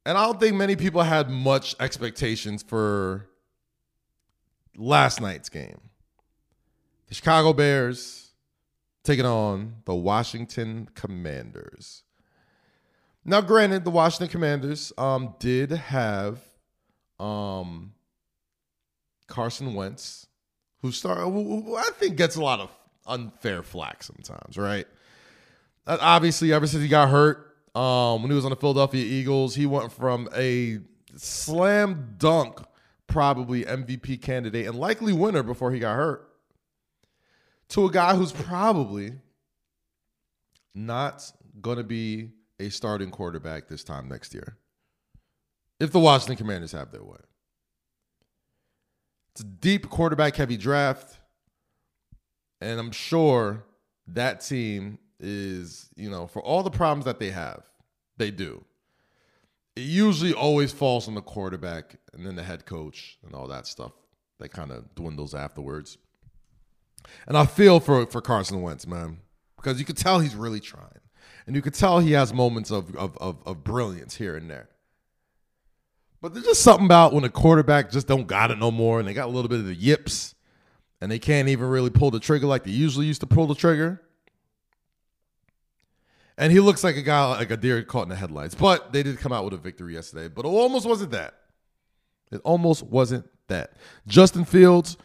And 0.08 0.17
I 0.17 0.26
don't 0.26 0.39
think 0.39 0.56
many 0.56 0.78
people 0.78 1.04
had 1.04 1.30
much 1.30 1.76
expectations 1.82 2.63
for 2.63 3.28
last 4.78 5.20
night's 5.20 5.50
game. 5.50 5.82
The 7.08 7.15
Chicago 7.15 7.52
Bears 7.52 8.32
taking 9.04 9.26
on 9.26 9.76
the 9.84 9.93
Washington 9.93 10.88
Commanders. 10.96 12.04
Now, 13.26 13.41
granted, 13.41 13.84
the 13.84 13.91
Washington 13.91 14.30
Commanders 14.30 14.93
um, 14.98 15.36
did 15.39 15.72
have 15.72 16.39
um, 17.20 17.91
Carson 19.28 19.74
Wentz, 19.74 20.26
who 20.82 20.93
started, 20.93 21.30
who 21.30 21.76
I 21.76 21.89
think 21.96 22.15
gets 22.15 22.38
a 22.38 22.41
lot 22.41 22.62
of 22.62 22.72
unfair 23.06 23.62
flack 23.62 24.04
sometimes, 24.04 24.58
right? 24.58 24.88
Uh, 25.86 25.98
obviously, 26.00 26.54
ever 26.54 26.65
since 26.65 26.82
he 26.82 26.88
got 26.88 27.10
hurt, 27.10 27.46
um, 27.77 28.23
when 28.23 28.31
he 28.31 28.35
was 28.35 28.43
on 28.43 28.49
the 28.49 28.55
Philadelphia 28.55 29.05
Eagles, 29.05 29.53
he 29.53 29.67
went 29.67 29.91
from 29.91 30.27
a 30.35 30.79
slam 31.15 32.15
dunk, 32.17 32.59
probably 33.05 33.65
MVP 33.65 34.19
candidate 34.19 34.65
and 34.65 34.79
likely 34.79 35.13
winner 35.13 35.43
before 35.43 35.71
he 35.71 35.77
got 35.77 35.95
hurt, 35.95 36.27
to 37.69 37.85
a 37.85 37.91
guy 37.91 38.15
who's 38.15 38.31
probably 38.31 39.13
not 40.73 41.31
going 41.61 41.77
to 41.77 41.83
be 41.83 42.31
a 42.59 42.69
starting 42.69 43.11
quarterback 43.11 43.67
this 43.67 43.83
time 43.83 44.09
next 44.09 44.33
year. 44.33 44.57
If 45.79 45.91
the 45.91 45.99
Washington 45.99 46.37
Commanders 46.37 46.71
have 46.71 46.91
their 46.91 47.03
way. 47.03 47.19
It's 49.33 49.41
a 49.41 49.43
deep 49.43 49.87
quarterback 49.87 50.35
heavy 50.35 50.57
draft. 50.57 51.19
And 52.59 52.79
I'm 52.79 52.91
sure 52.91 53.63
that 54.07 54.41
team 54.41 54.97
is, 55.19 55.89
you 55.95 56.10
know, 56.10 56.27
for 56.27 56.41
all 56.41 56.63
the 56.63 56.69
problems 56.69 57.06
that 57.06 57.19
they 57.19 57.32
have, 57.32 57.63
they 58.17 58.32
do. 58.32 58.63
It 59.75 59.82
usually 59.82 60.34
always 60.34 60.71
falls 60.71 61.08
on 61.08 61.15
the 61.15 61.21
quarterback 61.21 61.97
and 62.13 62.25
then 62.25 62.36
the 62.36 62.43
head 62.43 62.65
coach 62.65 63.17
and 63.23 63.36
all 63.36 63.47
that 63.47 63.67
stuff 63.67 63.91
that 64.39 64.49
kind 64.49 64.71
of 64.71 64.93
dwindles 64.95 65.34
afterwards. 65.34 65.97
And 67.27 67.38
I 67.38 67.45
feel 67.45 67.80
for 67.80 68.06
for 68.06 68.21
Carson 68.21 68.62
Wentz, 68.62 68.88
man, 68.88 69.19
because 69.56 69.80
you 69.80 69.86
could 69.86 69.97
tell 69.97 70.19
he's 70.19 70.36
really 70.36 70.60
trying, 70.60 70.99
and 71.45 71.56
you 71.56 71.62
could 71.62 71.73
tell 71.73 71.99
he 71.99 72.12
has 72.13 72.34
moments 72.34 72.71
of 72.71 72.95
of 72.95 73.17
of, 73.17 73.38
of 73.45 73.63
brilliance 73.63 74.15
here 74.15 74.36
and 74.36 74.49
there. 74.49 74.69
But 76.21 76.34
there's 76.34 76.45
just 76.45 76.63
something 76.63 76.86
about 76.86 77.13
when 77.13 77.23
a 77.23 77.30
quarterback 77.30 77.91
just 77.91 78.08
don't 78.08 78.27
got 78.27 78.51
it 78.51 78.58
no 78.58 78.71
more, 78.71 78.99
and 78.99 79.08
they 79.08 79.13
got 79.13 79.27
a 79.27 79.32
little 79.32 79.49
bit 79.49 79.60
of 79.60 79.65
the 79.65 79.75
yips, 79.75 80.36
and 80.99 81.12
they 81.12 81.19
can't 81.19 81.47
even 81.47 81.67
really 81.69 81.91
pull 81.91 82.12
the 82.12 82.19
trigger 82.19 82.47
like 82.47 82.63
they 82.63 82.71
usually 82.71 83.06
used 83.06 83.21
to 83.21 83.27
pull 83.27 83.47
the 83.47 83.56
trigger. 83.56 84.01
And 86.38 86.52
he 86.52 86.60
looks 86.60 86.84
like 86.84 86.95
a 86.95 87.02
guy 87.02 87.26
like 87.30 87.52
a 87.52 87.58
deer 87.58 87.82
caught 87.84 88.04
in 88.04 88.10
the 88.10 88.15
headlights. 88.15 88.54
But 88.54 88.93
they 88.93 89.02
did 89.02 89.17
come 89.17 89.34
out 89.34 89.43
with 89.43 89.54
a 89.54 89.58
victory 89.58 89.95
yesterday. 89.95 90.28
But 90.28 90.45
it 90.45 90.50
almost 90.50 90.86
wasn't 90.86 91.12
that. 91.12 91.34
It 92.32 92.41
almost 92.43 92.84
wasn't 92.84 93.28
that. 93.47 93.73
Justin 94.08 94.45
Fields, 94.45 94.97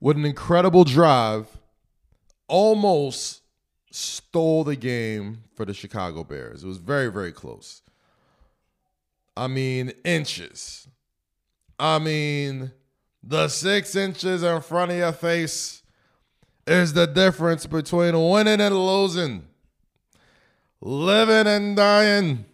with 0.00 0.16
an 0.16 0.24
incredible 0.24 0.84
drive, 0.84 1.46
almost 2.48 3.42
stole 3.90 4.64
the 4.64 4.76
game 4.76 5.44
for 5.54 5.64
the 5.64 5.72
Chicago 5.72 6.22
Bears. 6.22 6.64
It 6.64 6.66
was 6.66 6.78
very, 6.78 7.10
very 7.10 7.32
close. 7.32 7.82
I 9.36 9.46
mean, 9.46 9.92
inches. 10.04 10.88
I 11.78 11.98
mean, 11.98 12.72
the 13.22 13.48
six 13.48 13.94
inches 13.94 14.42
in 14.42 14.60
front 14.60 14.90
of 14.90 14.98
your 14.98 15.12
face 15.12 15.82
is 16.66 16.92
the 16.92 17.06
difference 17.06 17.66
between 17.66 18.28
winning 18.28 18.60
and 18.60 18.76
losing 18.76 19.47
living 20.80 21.46
and 21.46 21.76
dying. 21.76 22.44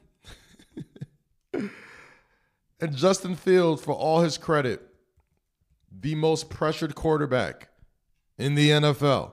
and 1.53 1.71
Justin 2.97 3.37
Fields, 3.37 3.83
for 3.83 3.95
all 3.95 4.21
his 4.21 4.39
credit, 4.39 4.83
the 6.01 6.15
most 6.15 6.51
pressured 6.51 6.95
quarterback 6.95 7.69
in 8.39 8.55
the 8.55 8.71
NFL. 8.71 9.33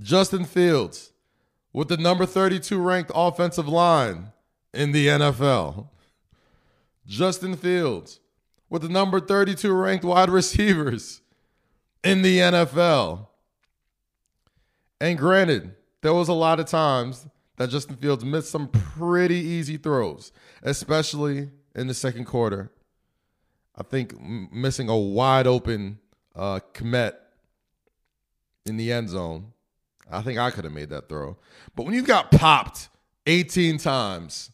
Justin 0.00 0.44
Fields, 0.44 1.12
with 1.72 1.88
the 1.88 1.96
number 1.96 2.26
32 2.26 2.80
ranked 2.80 3.10
offensive 3.14 3.68
line 3.68 4.32
in 4.74 4.92
the 4.92 5.06
NFL. 5.06 5.88
Justin 7.06 7.56
Fields, 7.56 8.20
with 8.68 8.82
the 8.82 8.88
number 8.88 9.20
32 9.20 9.72
ranked 9.72 10.04
wide 10.04 10.30
receivers 10.30 11.20
in 12.02 12.22
the 12.22 12.38
NFL. 12.38 13.26
And 15.00 15.18
granted, 15.18 15.74
there 16.02 16.12
was 16.12 16.28
a 16.28 16.34
lot 16.34 16.60
of 16.60 16.66
times 16.66 17.26
that 17.56 17.70
Justin 17.70 17.96
Fields 17.96 18.24
missed 18.24 18.50
some 18.50 18.68
pretty 18.68 19.36
easy 19.36 19.76
throws, 19.76 20.32
especially 20.62 21.50
in 21.74 21.86
the 21.86 21.94
second 21.94 22.26
quarter. 22.26 22.70
I 23.76 23.82
think 23.82 24.20
missing 24.20 24.88
a 24.88 24.96
wide 24.96 25.46
open 25.46 25.98
uh, 26.36 26.60
Kmet 26.74 27.14
in 28.66 28.76
the 28.76 28.92
end 28.92 29.08
zone. 29.08 29.52
I 30.10 30.20
think 30.20 30.38
I 30.38 30.50
could 30.50 30.64
have 30.64 30.72
made 30.72 30.90
that 30.90 31.08
throw. 31.08 31.38
But 31.74 31.86
when 31.86 31.94
you 31.94 32.02
got 32.02 32.30
popped 32.30 32.88
18 33.26 33.78
times, 33.78 34.50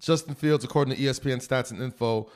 Justin 0.00 0.34
Fields, 0.34 0.64
according 0.64 0.94
to 0.94 1.00
ESPN 1.00 1.44
stats 1.44 1.72
and 1.72 1.82
info, 1.82 2.30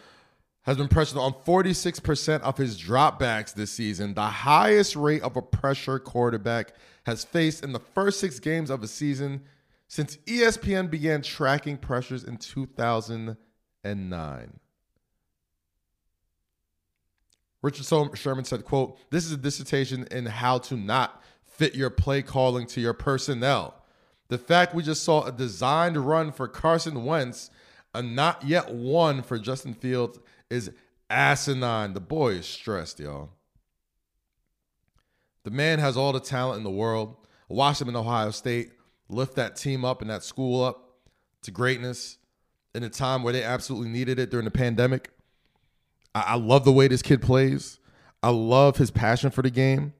has 0.62 0.76
been 0.76 0.88
pressured 0.88 1.18
on 1.18 1.32
46% 1.32 2.40
of 2.40 2.56
his 2.56 2.80
dropbacks 2.80 3.52
this 3.52 3.72
season, 3.72 4.14
the 4.14 4.22
highest 4.22 4.94
rate 4.94 5.22
of 5.22 5.36
a 5.36 5.42
pressure 5.42 5.98
quarterback 5.98 6.74
has 7.04 7.24
faced 7.24 7.64
in 7.64 7.72
the 7.72 7.80
first 7.80 8.20
six 8.20 8.38
games 8.38 8.70
of 8.70 8.82
a 8.82 8.88
season 8.88 9.42
since 9.88 10.16
ESPN 10.18 10.88
began 10.88 11.20
tracking 11.20 11.76
pressures 11.76 12.24
in 12.24 12.36
2009. 12.36 14.60
Richard 17.60 17.86
Sherman 18.14 18.44
said, 18.44 18.64
quote, 18.64 18.98
this 19.10 19.24
is 19.24 19.32
a 19.32 19.36
dissertation 19.36 20.06
in 20.10 20.26
how 20.26 20.58
to 20.58 20.76
not 20.76 21.22
fit 21.44 21.74
your 21.74 21.90
play 21.90 22.22
calling 22.22 22.66
to 22.68 22.80
your 22.80 22.94
personnel. 22.94 23.74
The 24.28 24.38
fact 24.38 24.74
we 24.74 24.82
just 24.82 25.04
saw 25.04 25.24
a 25.24 25.32
designed 25.32 25.96
run 25.96 26.32
for 26.32 26.48
Carson 26.48 27.04
Wentz, 27.04 27.50
a 27.94 28.02
not 28.02 28.44
yet 28.44 28.72
one 28.72 29.22
for 29.22 29.38
Justin 29.38 29.74
Fields, 29.74 30.18
is 30.52 30.70
asinine. 31.10 31.94
The 31.94 32.00
boy 32.00 32.34
is 32.34 32.46
stressed, 32.46 33.00
y'all. 33.00 33.30
The 35.44 35.50
man 35.50 35.78
has 35.78 35.96
all 35.96 36.12
the 36.12 36.20
talent 36.20 36.58
in 36.58 36.64
the 36.64 36.70
world. 36.70 37.16
Watch 37.48 37.80
him 37.80 37.88
in 37.88 37.96
Ohio 37.96 38.30
State 38.30 38.72
lift 39.08 39.34
that 39.36 39.56
team 39.56 39.84
up 39.84 40.00
and 40.00 40.10
that 40.10 40.22
school 40.22 40.64
up 40.64 40.96
to 41.42 41.50
greatness 41.50 42.18
in 42.74 42.82
a 42.82 42.88
time 42.88 43.22
where 43.22 43.32
they 43.32 43.42
absolutely 43.42 43.90
needed 43.90 44.18
it 44.18 44.30
during 44.30 44.44
the 44.44 44.50
pandemic. 44.50 45.10
I, 46.14 46.22
I 46.28 46.34
love 46.36 46.64
the 46.64 46.72
way 46.72 46.88
this 46.88 47.02
kid 47.02 47.20
plays. 47.20 47.78
I 48.22 48.30
love 48.30 48.78
his 48.78 48.90
passion 48.90 49.30
for 49.30 49.42
the 49.42 49.50
game. 49.50 49.92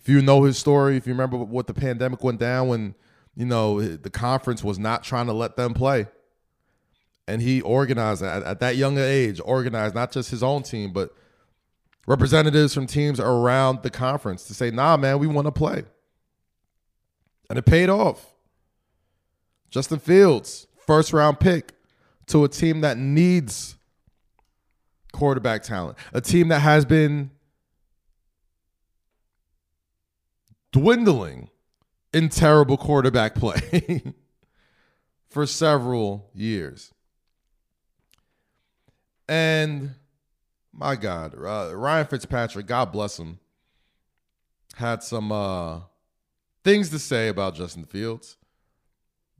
If 0.00 0.08
you 0.08 0.20
know 0.22 0.42
his 0.42 0.58
story, 0.58 0.96
if 0.96 1.06
you 1.06 1.12
remember 1.12 1.36
what 1.36 1.68
the 1.68 1.74
pandemic 1.74 2.24
went 2.24 2.40
down 2.40 2.68
when 2.68 2.94
you 3.34 3.46
know, 3.46 3.80
the 3.80 4.10
conference 4.10 4.62
was 4.62 4.78
not 4.78 5.02
trying 5.02 5.26
to 5.26 5.32
let 5.32 5.56
them 5.56 5.72
play. 5.72 6.06
And 7.28 7.40
he 7.40 7.60
organized 7.60 8.22
at, 8.22 8.42
at 8.42 8.60
that 8.60 8.76
younger 8.76 9.02
age, 9.02 9.40
organized 9.44 9.94
not 9.94 10.12
just 10.12 10.30
his 10.30 10.42
own 10.42 10.62
team, 10.62 10.92
but 10.92 11.14
representatives 12.06 12.74
from 12.74 12.86
teams 12.86 13.20
around 13.20 13.82
the 13.82 13.90
conference 13.90 14.44
to 14.44 14.54
say, 14.54 14.70
nah, 14.70 14.96
man, 14.96 15.18
we 15.18 15.26
want 15.26 15.46
to 15.46 15.52
play. 15.52 15.84
And 17.48 17.58
it 17.58 17.64
paid 17.64 17.88
off. 17.88 18.32
Justin 19.70 19.98
Fields, 19.98 20.66
first 20.86 21.12
round 21.12 21.40
pick 21.40 21.72
to 22.26 22.44
a 22.44 22.48
team 22.48 22.80
that 22.80 22.98
needs 22.98 23.76
quarterback 25.12 25.62
talent, 25.62 25.96
a 26.12 26.20
team 26.20 26.48
that 26.48 26.60
has 26.60 26.84
been 26.84 27.30
dwindling 30.72 31.50
in 32.12 32.28
terrible 32.28 32.76
quarterback 32.76 33.34
play 33.36 34.02
for 35.28 35.46
several 35.46 36.30
years. 36.34 36.92
And 39.28 39.94
my 40.72 40.96
God, 40.96 41.34
Ryan 41.34 42.06
Fitzpatrick, 42.06 42.66
God 42.66 42.92
bless 42.92 43.18
him, 43.18 43.38
had 44.76 45.02
some 45.02 45.30
uh, 45.30 45.80
things 46.64 46.90
to 46.90 46.98
say 46.98 47.28
about 47.28 47.54
Justin 47.54 47.84
Fields. 47.84 48.36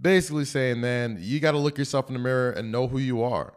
Basically 0.01 0.45
saying, 0.45 0.81
man, 0.81 1.19
you 1.21 1.39
got 1.41 1.53
to 1.53 1.59
look 1.59 1.79
yourself 1.79 2.09
in 2.09 2.15
the 2.15 2.19
mirror 2.19 2.51
and 2.51 2.73
know 2.73 2.89
who 2.89 2.99
you 2.99 3.23
are. 3.23 3.55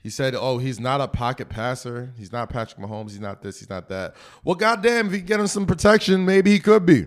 He 0.00 0.10
said, 0.10 0.34
"Oh, 0.34 0.58
he's 0.58 0.78
not 0.78 1.00
a 1.00 1.08
pocket 1.08 1.48
passer. 1.48 2.12
He's 2.16 2.30
not 2.32 2.48
Patrick 2.48 2.80
Mahomes. 2.80 3.10
He's 3.10 3.20
not 3.20 3.42
this. 3.42 3.58
He's 3.58 3.68
not 3.68 3.88
that." 3.88 4.14
Well, 4.44 4.54
goddamn, 4.54 5.08
if 5.08 5.12
he 5.12 5.20
get 5.20 5.40
him 5.40 5.48
some 5.48 5.66
protection, 5.66 6.24
maybe 6.24 6.52
he 6.52 6.60
could 6.60 6.86
be. 6.86 7.06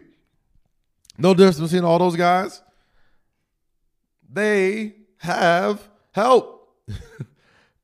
No 1.17 1.33
difference 1.33 1.59
between 1.59 1.85
all 1.85 1.99
those 1.99 2.15
guys. 2.15 2.61
They 4.29 4.95
have 5.17 5.89
help. 6.11 6.77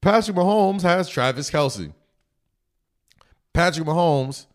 Patrick 0.02 0.38
Mahomes 0.38 0.84
has 0.84 1.10
Travis 1.10 1.50
Kelce. 1.50 1.94
Patrick 3.54 3.88
Mahomes 3.88 4.46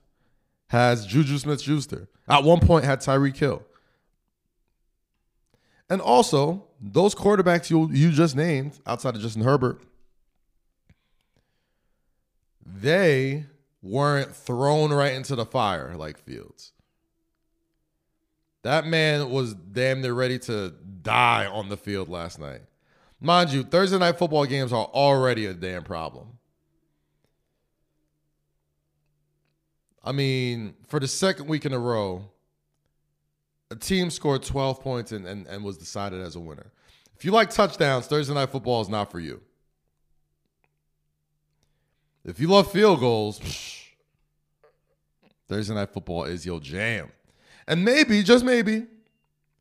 has 0.69 1.05
Juju 1.07 1.39
Smith 1.39 1.61
Schuster. 1.61 2.09
At 2.29 2.45
one 2.45 2.61
point, 2.61 2.85
had 2.85 3.01
Tyreek 3.01 3.37
Hill. 3.37 3.63
And 5.91 6.01
also, 6.01 6.65
those 6.81 7.15
quarterbacks 7.15 7.69
you, 7.69 7.91
you 7.93 8.11
just 8.13 8.35
named, 8.35 8.79
outside 8.87 9.15
of 9.15 9.21
Justin 9.21 9.43
Herbert, 9.43 9.83
they 12.65 13.45
weren't 13.83 14.35
thrown 14.35 14.93
right 14.93 15.13
into 15.13 15.35
the 15.35 15.45
fire 15.45 15.95
like 15.97 16.19
Fields. 16.19 16.73
That 18.63 18.87
man 18.87 19.31
was 19.31 19.55
damn 19.55 20.01
near 20.01 20.15
ready 20.15 20.39
to 20.41 20.73
die 21.03 21.47
on 21.47 21.69
the 21.69 21.77
field 21.77 22.09
last 22.09 22.39
night. 22.39 22.63
Mind 23.23 23.53
you, 23.53 23.63
Thursday 23.63 23.99
night 23.99 24.19
football 24.19 24.45
games 24.47 24.73
are 24.73 24.87
already 24.87 25.47
a 25.47 25.55
damn 25.55 25.85
problem. 25.85 26.27
I 30.03 30.11
mean, 30.11 30.75
for 30.89 30.99
the 30.99 31.07
second 31.07 31.47
week 31.47 31.65
in 31.65 31.73
a 31.73 31.79
row, 31.79 32.25
a 33.71 33.77
team 33.77 34.11
scored 34.11 34.43
12 34.43 34.81
points 34.81 35.13
and, 35.13 35.25
and, 35.25 35.47
and 35.47 35.63
was 35.63 35.79
decided 35.79 36.21
as 36.21 36.35
a 36.35 36.41
winner. 36.41 36.73
If 37.17 37.25
you 37.25 37.31
like 37.31 37.51
touchdowns, 37.51 38.09
Thursday 38.09 38.35
night 38.35 38.51
football 38.51 38.81
is 38.83 38.89
not 38.89 39.13
for 39.13 39.21
you. 39.21 39.41
If 42.25 42.41
you 42.41 42.49
love 42.49 42.73
field 42.73 42.99
goals, 42.99 43.39
psh, 43.39 43.85
Thursday 45.47 45.75
night 45.75 45.91
football 45.91 46.25
is 46.25 46.45
your 46.45 46.59
jam. 46.59 47.13
And 47.69 47.85
maybe, 47.85 48.25
just 48.25 48.45
maybe, 48.45 48.87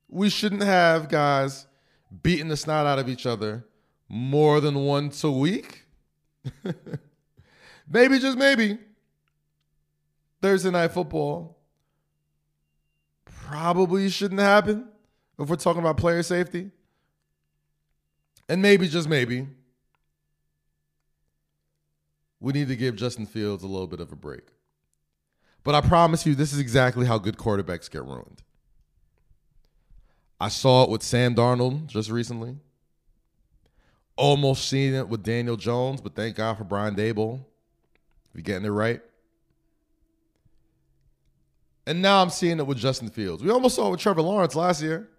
we 0.10 0.32
shouldn't 0.32 0.63
have 0.63 1.10
guys 1.10 1.67
beating 2.24 2.47
the 2.47 2.58
snot 2.58 2.86
out 2.86 3.00
of 3.00 3.08
each 3.08 3.26
other 3.26 3.65
more 4.10 4.60
than 4.60 4.76
once 4.76 5.24
a 5.24 5.32
week. 5.32 5.86
maybe, 7.88 8.19
just 8.19 8.38
maybe, 8.38 8.78
Thursday 10.41 10.71
night 10.71 10.91
football 10.91 11.58
probably 13.26 14.10
shouldn't 14.10 14.39
happen 14.39 14.88
if 15.39 15.50
we're 15.50 15.56
talking 15.56 15.82
about 15.82 15.97
player 15.97 16.24
safety. 16.24 16.71
And 18.50 18.62
maybe, 18.62 18.88
just 18.88 19.08
maybe, 19.08 19.47
we 22.39 22.54
need 22.54 22.67
to 22.67 22.76
give 22.76 22.95
Justin 22.95 23.26
Fields 23.26 23.63
a 23.63 23.67
little 23.67 23.88
bit 23.88 24.02
of 24.02 24.12
a 24.12 24.15
break. 24.15 24.43
But 25.63 25.76
I 25.76 25.82
promise 25.82 26.26
you, 26.26 26.36
this 26.36 26.52
is 26.52 26.60
exactly 26.60 27.06
how 27.06 27.17
good 27.17 27.38
quarterbacks 27.38 27.89
get 27.89 28.04
ruined. 28.04 28.41
I 30.41 30.47
saw 30.47 30.84
it 30.84 30.89
with 30.89 31.04
Sam 31.04 31.36
Darnold 31.36 31.86
just 31.86 32.10
recently. 32.10 32.56
Almost 34.15 34.67
seen 34.67 34.95
it 34.95 35.08
with 35.08 35.21
Daniel 35.21 35.56
Jones, 35.56 36.01
but 36.01 36.15
thank 36.15 36.36
God 36.36 36.58
for 36.58 36.63
Brian 36.63 36.95
Daboll. 36.95 37.45
We 38.34 38.41
getting 38.41 38.65
it 38.65 38.71
right. 38.71 39.01
And 41.86 42.01
now 42.01 42.23
I'm 42.23 42.32
seeing 42.32 42.58
it 42.58 42.65
with 42.65 42.80
Justin 42.80 43.12
Fields. 43.12 43.43
We 43.43 43.51
almost 43.51 43.75
saw 43.75 43.89
it 43.89 43.91
with 43.91 43.99
Trevor 43.99 44.23
Lawrence 44.23 44.56
last 44.56 44.82
year. 44.82 45.10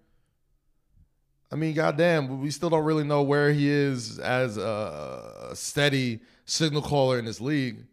I 1.52 1.54
mean, 1.54 1.74
goddamn, 1.74 2.40
we 2.40 2.50
still 2.50 2.70
don't 2.70 2.84
really 2.84 3.04
know 3.04 3.22
where 3.22 3.52
he 3.52 3.68
is 3.68 4.18
as 4.18 4.56
a 4.56 5.52
steady 5.54 6.18
signal 6.46 6.82
caller 6.82 7.20
in 7.20 7.26
this 7.26 7.40
league. 7.40 7.84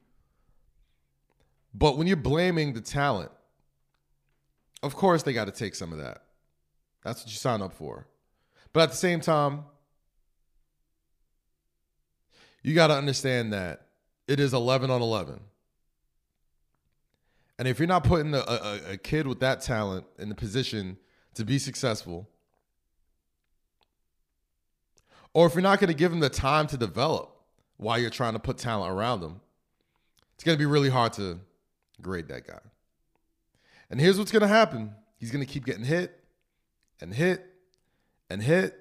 But 1.76 1.96
when 1.96 2.08
you're 2.08 2.18
blaming 2.18 2.74
the 2.74 2.82
talent, 2.82 3.30
of 4.82 4.96
course 4.96 5.22
they 5.22 5.34
got 5.34 5.46
to 5.46 5.52
take 5.52 5.76
some 5.76 5.92
of 5.92 6.00
that. 6.00 6.24
That's 7.04 7.22
what 7.22 7.30
you 7.30 7.38
sign 7.38 7.62
up 7.62 7.74
for. 7.74 8.08
But 8.74 8.82
at 8.82 8.90
the 8.92 8.98
same 8.98 9.22
time, 9.22 9.66
you 12.62 12.76
got 12.76 12.88
to 12.88 12.96
understand 12.96 13.54
that 13.54 13.88
it 14.28 14.40
is 14.40 14.54
11 14.54 14.92
on 14.92 15.02
11. 15.02 15.40
And 17.58 17.68
if 17.68 17.80
you're 17.80 17.88
not 17.88 18.04
putting 18.04 18.34
a, 18.34 18.40
a, 18.40 18.80
a, 18.92 18.98
kid 18.98 19.28
with 19.28 19.40
that 19.42 19.62
talent 19.62 20.06
in 20.18 20.30
the 20.30 20.36
position 20.36 20.98
to 21.34 21.44
be 21.44 21.60
successful, 21.60 22.30
or 25.34 25.48
if 25.48 25.56
you're 25.56 25.62
not 25.62 25.80
going 25.80 25.90
to 25.90 25.94
give 25.94 26.12
him 26.12 26.20
the 26.20 26.30
time 26.30 26.68
to 26.68 26.78
develop 26.78 27.36
while 27.78 28.00
you're 28.00 28.10
trying 28.10 28.34
to 28.34 28.40
put 28.40 28.58
talent 28.58 28.94
around 28.94 29.22
him, 29.22 29.42
it's 30.36 30.44
going 30.44 30.58
to 30.58 30.60
be 30.60 30.66
really 30.66 30.90
hard 30.90 31.14
to 31.14 31.40
grade 32.02 32.30
that 32.30 32.48
guy. 32.48 32.60
And 33.90 34.00
here's 34.00 34.18
what's 34.18 34.32
going 34.32 34.42
to 34.42 34.48
happen 34.48 34.94
he's 35.18 35.32
going 35.32 35.46
to 35.46 35.52
keep 35.52 35.66
getting 35.66 35.84
hit 35.84 36.19
and 37.02 37.14
hit 37.14 37.46
and 38.30 38.42
hit, 38.42 38.76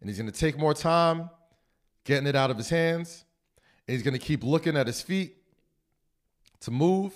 and 0.00 0.08
he's 0.08 0.18
going 0.18 0.30
to 0.30 0.38
take 0.38 0.58
more 0.58 0.74
time 0.74 1.30
getting 2.04 2.26
it 2.26 2.36
out 2.36 2.50
of 2.50 2.56
his 2.56 2.68
hands. 2.68 3.24
And 3.86 3.94
he's 3.94 4.02
going 4.02 4.14
to 4.14 4.24
keep 4.24 4.42
looking 4.42 4.76
at 4.76 4.86
his 4.86 5.00
feet 5.00 5.36
to 6.60 6.70
move. 6.70 7.12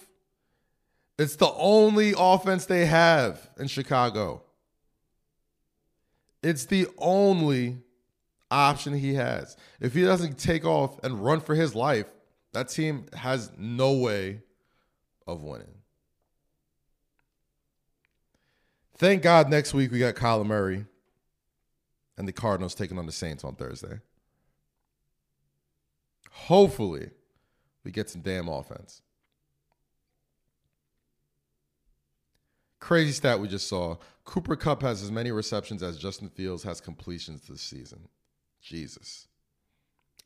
It's 1.19 1.37
the 1.37 1.53
only 1.53 2.15
offense 2.17 2.67
they 2.67 2.87
have 2.87 3.51
in 3.59 3.69
Chicago. 3.69 4.43
It's 6.43 6.65
the 6.65 6.87
only 6.99 7.79
option 8.51 8.95
he 8.95 9.15
has. 9.15 9.57
If 9.81 9.95
he 9.95 10.03
doesn't 10.03 10.39
take 10.39 10.65
off 10.65 10.99
and 11.05 11.23
run 11.23 11.41
for 11.41 11.55
his 11.55 11.75
life, 11.75 12.07
that 12.53 12.69
team 12.69 13.07
has 13.13 13.53
no 13.57 13.93
way 13.93 14.41
of 15.27 15.43
winning. 15.43 15.80
Thank 19.01 19.23
God 19.23 19.49
next 19.49 19.73
week 19.73 19.93
we 19.93 19.99
got 19.99 20.15
Kyler 20.15 20.45
Murray 20.45 20.85
and 22.19 22.29
the 22.29 22.33
Cardinals 22.33 22.75
taking 22.75 22.99
on 22.99 23.07
the 23.07 23.13
Saints 23.13 23.45
on 23.45 23.55
Thursday. 23.55 23.99
Hopefully, 26.31 27.09
we 27.83 27.93
get 27.93 28.11
some 28.11 28.21
damn 28.21 28.47
offense. 28.47 29.01
Crazy 32.79 33.13
stat 33.13 33.41
we 33.41 33.49
just 33.49 33.69
saw. 33.69 33.97
Cooper 34.27 34.55
Kupp 34.55 34.83
has 34.83 35.03
as 35.03 35.11
many 35.11 35.33
receptions 35.33 35.83
as 35.83 35.97
Justin 35.97 36.29
Fields 36.29 36.65
has 36.65 36.79
completions 36.79 37.49
this 37.49 37.63
season. 37.63 38.07
Jesus. 38.61 39.29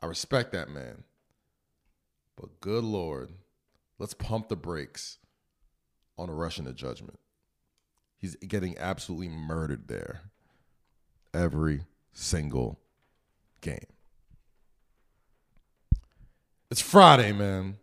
I 0.02 0.06
respect 0.06 0.50
that 0.50 0.68
man. 0.68 1.04
But 2.34 2.60
good 2.60 2.82
Lord, 2.82 3.30
let's 4.00 4.14
pump 4.14 4.48
the 4.48 4.56
brakes 4.56 5.18
on 6.18 6.28
a 6.28 6.34
rush 6.34 6.58
into 6.58 6.72
judgment. 6.72 7.20
He's 8.24 8.37
getting 8.37 8.78
absolutely 8.78 9.28
murdered 9.28 9.87
there 9.87 10.22
every 11.34 11.82
single 12.14 12.80
game. 13.60 13.84
It's 16.70 16.80
Friday, 16.80 17.32
man. 17.32 17.76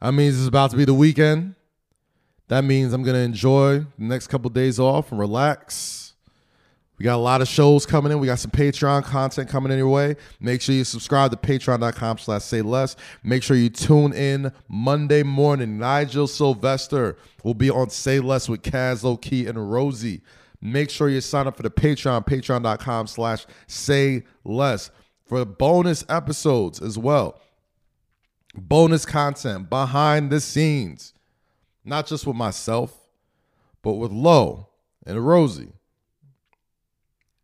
That 0.00 0.12
means 0.12 0.38
it's 0.38 0.46
about 0.46 0.70
to 0.70 0.76
be 0.76 0.84
the 0.84 0.94
weekend. 0.94 1.56
That 2.46 2.62
means 2.62 2.92
I'm 2.92 3.02
going 3.02 3.16
to 3.16 3.20
enjoy 3.20 3.80
the 3.80 3.86
next 3.98 4.28
couple 4.28 4.48
days 4.48 4.78
off 4.78 5.10
and 5.10 5.18
relax 5.18 6.05
we 6.98 7.04
got 7.04 7.16
a 7.16 7.18
lot 7.18 7.42
of 7.42 7.48
shows 7.48 7.84
coming 7.84 8.10
in. 8.10 8.18
We 8.18 8.26
got 8.26 8.38
some 8.38 8.50
Patreon 8.50 9.04
content 9.04 9.50
coming 9.50 9.70
in 9.70 9.78
your 9.78 9.88
way. 9.88 10.16
Make 10.40 10.62
sure 10.62 10.74
you 10.74 10.84
subscribe 10.84 11.30
to 11.30 11.36
patreon.com 11.36 12.18
slash 12.18 12.42
say 12.42 12.62
less. 12.62 12.96
Make 13.22 13.42
sure 13.42 13.56
you 13.56 13.68
tune 13.68 14.14
in 14.14 14.50
Monday 14.68 15.22
morning. 15.22 15.78
Nigel 15.78 16.26
Sylvester 16.26 17.18
will 17.44 17.54
be 17.54 17.70
on 17.70 17.90
Say 17.90 18.18
Less 18.18 18.48
with 18.48 18.62
Kaz 18.62 19.20
Key 19.20 19.46
and 19.46 19.70
Rosie. 19.70 20.22
Make 20.62 20.88
sure 20.88 21.10
you 21.10 21.20
sign 21.20 21.46
up 21.46 21.56
for 21.56 21.62
the 21.62 21.70
Patreon, 21.70 22.26
patreon.com 22.26 23.06
slash 23.08 23.44
say 23.66 24.24
less 24.42 24.90
for 25.26 25.44
bonus 25.44 26.02
episodes 26.08 26.80
as 26.80 26.96
well. 26.96 27.40
Bonus 28.54 29.04
content 29.04 29.68
behind 29.68 30.30
the 30.30 30.40
scenes, 30.40 31.12
not 31.84 32.06
just 32.06 32.26
with 32.26 32.36
myself, 32.36 32.96
but 33.82 33.94
with 33.94 34.12
Lo 34.12 34.70
and 35.04 35.26
Rosie 35.26 35.75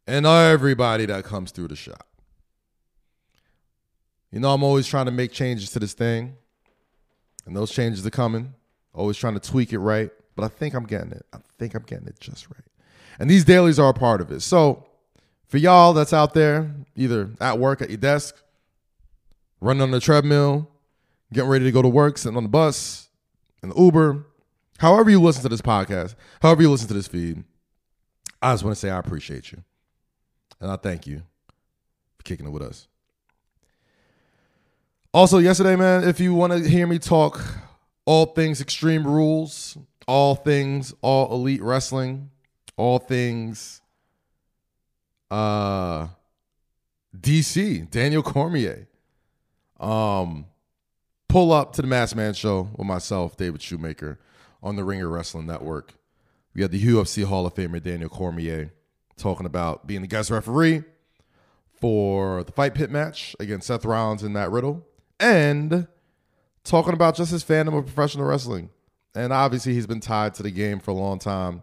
and 0.06 0.26
everybody 0.26 1.06
that 1.06 1.24
comes 1.24 1.50
through 1.50 1.68
the 1.68 1.76
shop. 1.76 2.06
You 4.30 4.40
know, 4.40 4.52
I'm 4.52 4.62
always 4.62 4.86
trying 4.86 5.06
to 5.06 5.12
make 5.12 5.32
changes 5.32 5.70
to 5.72 5.78
this 5.78 5.92
thing, 5.92 6.34
and 7.46 7.54
those 7.54 7.70
changes 7.70 8.06
are 8.06 8.10
coming. 8.10 8.54
Always 8.94 9.16
trying 9.16 9.34
to 9.34 9.40
tweak 9.40 9.72
it 9.72 9.78
right, 9.78 10.10
but 10.36 10.44
I 10.44 10.48
think 10.48 10.74
I'm 10.74 10.84
getting 10.84 11.12
it. 11.12 11.24
I 11.32 11.38
think 11.58 11.74
I'm 11.74 11.82
getting 11.82 12.06
it 12.06 12.18
just 12.18 12.48
right. 12.50 12.64
And 13.18 13.28
these 13.28 13.44
dailies 13.44 13.78
are 13.78 13.90
a 13.90 13.94
part 13.94 14.20
of 14.20 14.30
it. 14.30 14.40
So, 14.40 14.86
for 15.46 15.58
y'all 15.58 15.92
that's 15.92 16.12
out 16.12 16.34
there, 16.34 16.74
either 16.96 17.30
at 17.40 17.58
work 17.58 17.82
at 17.82 17.90
your 17.90 17.98
desk, 17.98 18.34
running 19.60 19.82
on 19.82 19.90
the 19.90 20.00
treadmill, 20.00 20.68
getting 21.32 21.50
ready 21.50 21.64
to 21.66 21.72
go 21.72 21.82
to 21.82 21.88
work, 21.88 22.18
sitting 22.18 22.36
on 22.36 22.42
the 22.42 22.48
bus, 22.48 23.08
in 23.62 23.68
the 23.68 23.74
Uber, 23.76 24.26
however 24.78 25.10
you 25.10 25.20
listen 25.20 25.42
to 25.42 25.48
this 25.48 25.62
podcast, 25.62 26.14
however 26.40 26.62
you 26.62 26.70
listen 26.70 26.88
to 26.88 26.94
this 26.94 27.06
feed, 27.06 27.44
I 28.40 28.54
just 28.54 28.64
want 28.64 28.74
to 28.76 28.80
say 28.80 28.90
I 28.90 28.98
appreciate 28.98 29.52
you. 29.52 29.62
And 30.62 30.70
I 30.70 30.77
thank 30.77 31.09
you 31.09 31.22
for 32.16 32.22
kicking 32.22 32.46
it 32.46 32.51
with 32.51 32.62
us. 32.62 32.87
Also, 35.12 35.38
yesterday, 35.38 35.75
man, 35.75 36.05
if 36.09 36.20
you 36.20 36.33
want 36.35 36.53
to 36.53 36.66
hear 36.66 36.87
me 36.87 37.01
talk 37.01 37.44
all 38.07 38.27
things 38.27 38.61
Extreme 38.61 39.05
Rules, 39.05 39.77
all 40.07 40.37
things 40.37 40.94
All 41.03 41.35
Elite 41.35 41.62
Wrestling, 41.62 42.31
all 42.77 42.98
things 42.98 43.81
uh 45.33 46.07
DC, 47.18 47.90
Daniel 47.90 48.22
Cormier. 48.22 48.87
Um 49.81 50.46
pull 51.29 51.53
up 51.53 51.72
to 51.72 51.83
the 51.83 51.88
Masked 51.88 52.16
Man 52.16 52.35
show 52.35 52.68
with 52.77 52.87
myself, 52.87 53.37
David 53.37 53.61
Shoemaker, 53.62 54.20
on 54.62 54.77
the 54.77 54.85
Ringer 54.85 55.09
Wrestling 55.09 55.46
Network. 55.46 55.94
We 56.55 56.61
got 56.61 56.70
the 56.70 56.83
UFC 56.83 57.25
Hall 57.25 57.46
of 57.46 57.55
Famer 57.55 57.83
Daniel 57.83 58.11
Cormier 58.11 58.72
talking 59.22 59.46
about 59.46 59.87
being 59.87 60.02
the 60.02 60.08
guest 60.08 60.30
referee 60.30 60.82
for 61.80 62.42
the 62.44 62.52
fight 62.52 62.74
pit 62.74 62.90
match 62.90 63.37
against 63.40 63.68
Seth 63.68 63.85
Rollins 63.85 64.22
and 64.22 64.35
Matt 64.35 64.50
Riddle, 64.50 64.85
and 65.20 65.87
talking 66.64 66.92
about 66.92 67.16
just 67.16 67.30
his 67.30 67.44
fandom 67.44 67.78
of 67.78 67.87
professional 67.87 68.26
wrestling. 68.26 68.70
And 69.14 69.32
obviously, 69.32 69.74
he's 69.74 69.87
been 69.87 70.00
tied 70.00 70.35
to 70.35 70.42
the 70.42 70.50
game 70.50 70.80
for 70.80 70.90
a 70.90 70.94
long 70.94 71.18
time. 71.18 71.62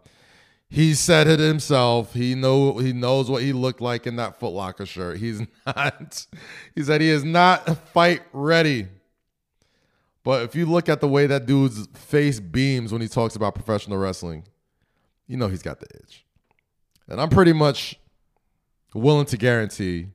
He 0.70 0.94
said 0.94 1.28
it 1.28 1.40
himself. 1.40 2.14
He 2.14 2.36
know 2.36 2.78
he 2.78 2.94
knows 2.94 3.30
what 3.30 3.42
he 3.42 3.54
looked 3.54 3.82
like 3.82 4.06
in 4.08 4.18
that 4.18 4.40
Footlocker 4.40 4.88
shirt. 4.88 5.18
He's 5.18 5.42
not. 5.66 6.26
He 6.76 6.84
said 6.84 7.02
he 7.02 7.10
is 7.10 7.24
not 7.24 7.88
fight 7.90 8.22
ready. 8.32 8.88
But 10.24 10.44
if 10.44 10.54
you 10.56 10.66
look 10.66 10.90
at 10.90 11.02
the 11.02 11.08
way 11.08 11.26
that 11.28 11.46
dude's 11.46 11.88
face 11.96 12.40
beams 12.40 12.92
when 12.92 13.02
he 13.02 13.08
talks 13.08 13.36
about 13.36 13.56
professional 13.56 13.98
wrestling, 13.98 14.44
you 15.28 15.38
know 15.38 15.48
he's 15.48 15.64
got 15.64 15.80
the 15.80 15.88
itch. 15.96 16.26
And 17.10 17.20
I'm 17.20 17.30
pretty 17.30 17.54
much 17.54 18.00
willing 18.94 19.26
to 19.26 19.38
guarantee 19.38 20.08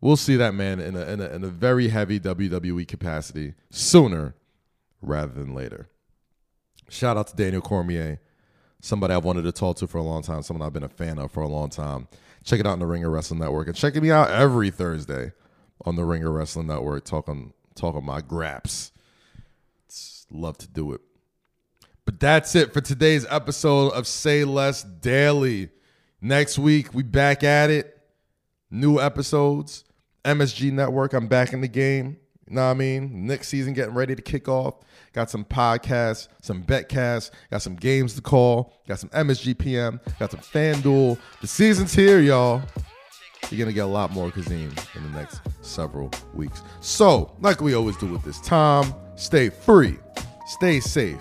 we'll 0.00 0.16
see 0.16 0.36
that 0.36 0.54
man 0.54 0.80
in 0.80 0.96
a, 0.96 1.02
in 1.02 1.20
a, 1.20 1.24
in 1.30 1.44
a 1.44 1.48
very 1.48 1.88
heavy 1.88 2.20
WWE 2.20 2.86
capacity 2.86 3.54
sooner 3.70 4.34
rather 5.00 5.32
than 5.32 5.54
later. 5.54 5.88
Shout 6.88 7.16
out 7.16 7.28
to 7.28 7.36
Daniel 7.36 7.62
Cormier, 7.62 8.20
somebody 8.80 9.14
I've 9.14 9.24
wanted 9.24 9.42
to 9.42 9.52
talk 9.52 9.76
to 9.78 9.86
for 9.86 9.98
a 9.98 10.02
long 10.02 10.22
time, 10.22 10.42
someone 10.42 10.66
I've 10.66 10.72
been 10.72 10.84
a 10.84 10.88
fan 10.88 11.18
of 11.18 11.32
for 11.32 11.42
a 11.42 11.48
long 11.48 11.70
time. 11.70 12.08
Check 12.44 12.60
it 12.60 12.66
out 12.66 12.74
on 12.74 12.78
the 12.78 12.86
Ringer 12.86 13.10
Wrestling 13.10 13.40
Network 13.40 13.66
and 13.66 13.76
checking 13.76 14.02
me 14.02 14.10
out 14.10 14.30
every 14.30 14.70
Thursday 14.70 15.32
on 15.84 15.96
the 15.96 16.04
Ringer 16.04 16.30
Wrestling 16.30 16.68
Network, 16.68 17.04
talking 17.04 17.52
talking 17.74 18.04
my 18.04 18.20
graps. 18.20 18.92
Love 20.30 20.58
to 20.58 20.68
do 20.68 20.92
it. 20.92 21.00
But 22.04 22.20
that's 22.20 22.54
it 22.54 22.72
for 22.72 22.80
today's 22.80 23.26
episode 23.28 23.92
of 23.92 24.06
Say 24.06 24.44
Less 24.44 24.84
Daily. 24.84 25.70
Next 26.20 26.58
week, 26.58 26.94
we 26.94 27.02
back 27.02 27.44
at 27.44 27.70
it. 27.70 27.98
New 28.70 29.00
episodes. 29.00 29.84
MSG 30.24 30.72
Network, 30.72 31.12
I'm 31.12 31.28
back 31.28 31.52
in 31.52 31.60
the 31.60 31.68
game. 31.68 32.16
You 32.48 32.56
know 32.56 32.64
what 32.64 32.72
I 32.72 32.74
mean? 32.74 33.26
Next 33.26 33.48
season 33.48 33.72
getting 33.74 33.94
ready 33.94 34.14
to 34.14 34.22
kick 34.22 34.48
off. 34.48 34.74
Got 35.12 35.30
some 35.30 35.44
podcasts, 35.44 36.28
some 36.42 36.62
betcasts, 36.62 37.30
got 37.50 37.62
some 37.62 37.74
games 37.74 38.14
to 38.14 38.22
call, 38.22 38.74
got 38.86 38.98
some 38.98 39.10
MSG 39.10 39.58
PM, 39.58 40.00
got 40.18 40.30
some 40.30 40.40
FanDuel. 40.40 41.18
The 41.40 41.46
season's 41.46 41.94
here, 41.94 42.20
y'all. 42.20 42.62
You're 43.50 43.58
gonna 43.60 43.72
get 43.72 43.84
a 43.84 43.86
lot 43.86 44.10
more 44.10 44.30
Kazeem 44.30 44.96
in 44.96 45.02
the 45.12 45.18
next 45.18 45.40
several 45.62 46.10
weeks. 46.34 46.62
So, 46.80 47.34
like 47.40 47.60
we 47.60 47.74
always 47.74 47.96
do 47.96 48.06
with 48.06 48.24
this 48.24 48.40
time, 48.40 48.92
stay 49.14 49.48
free, 49.48 49.96
stay 50.46 50.80
safe, 50.80 51.20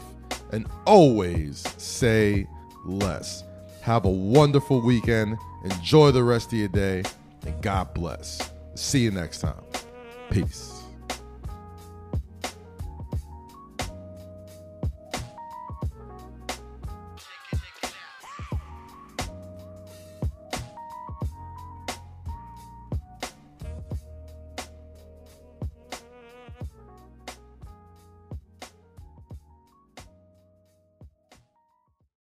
and 0.52 0.68
always 0.86 1.64
say 1.78 2.48
less. 2.86 3.45
Have 3.86 4.06
a 4.06 4.10
wonderful 4.10 4.82
weekend. 4.82 5.38
Enjoy 5.64 6.10
the 6.10 6.24
rest 6.24 6.52
of 6.52 6.58
your 6.58 6.70
day, 6.70 7.04
and 7.46 7.62
God 7.62 7.94
bless. 7.94 8.52
See 8.74 9.02
you 9.02 9.12
next 9.12 9.42
time. 9.42 9.62
Peace. 10.32 10.75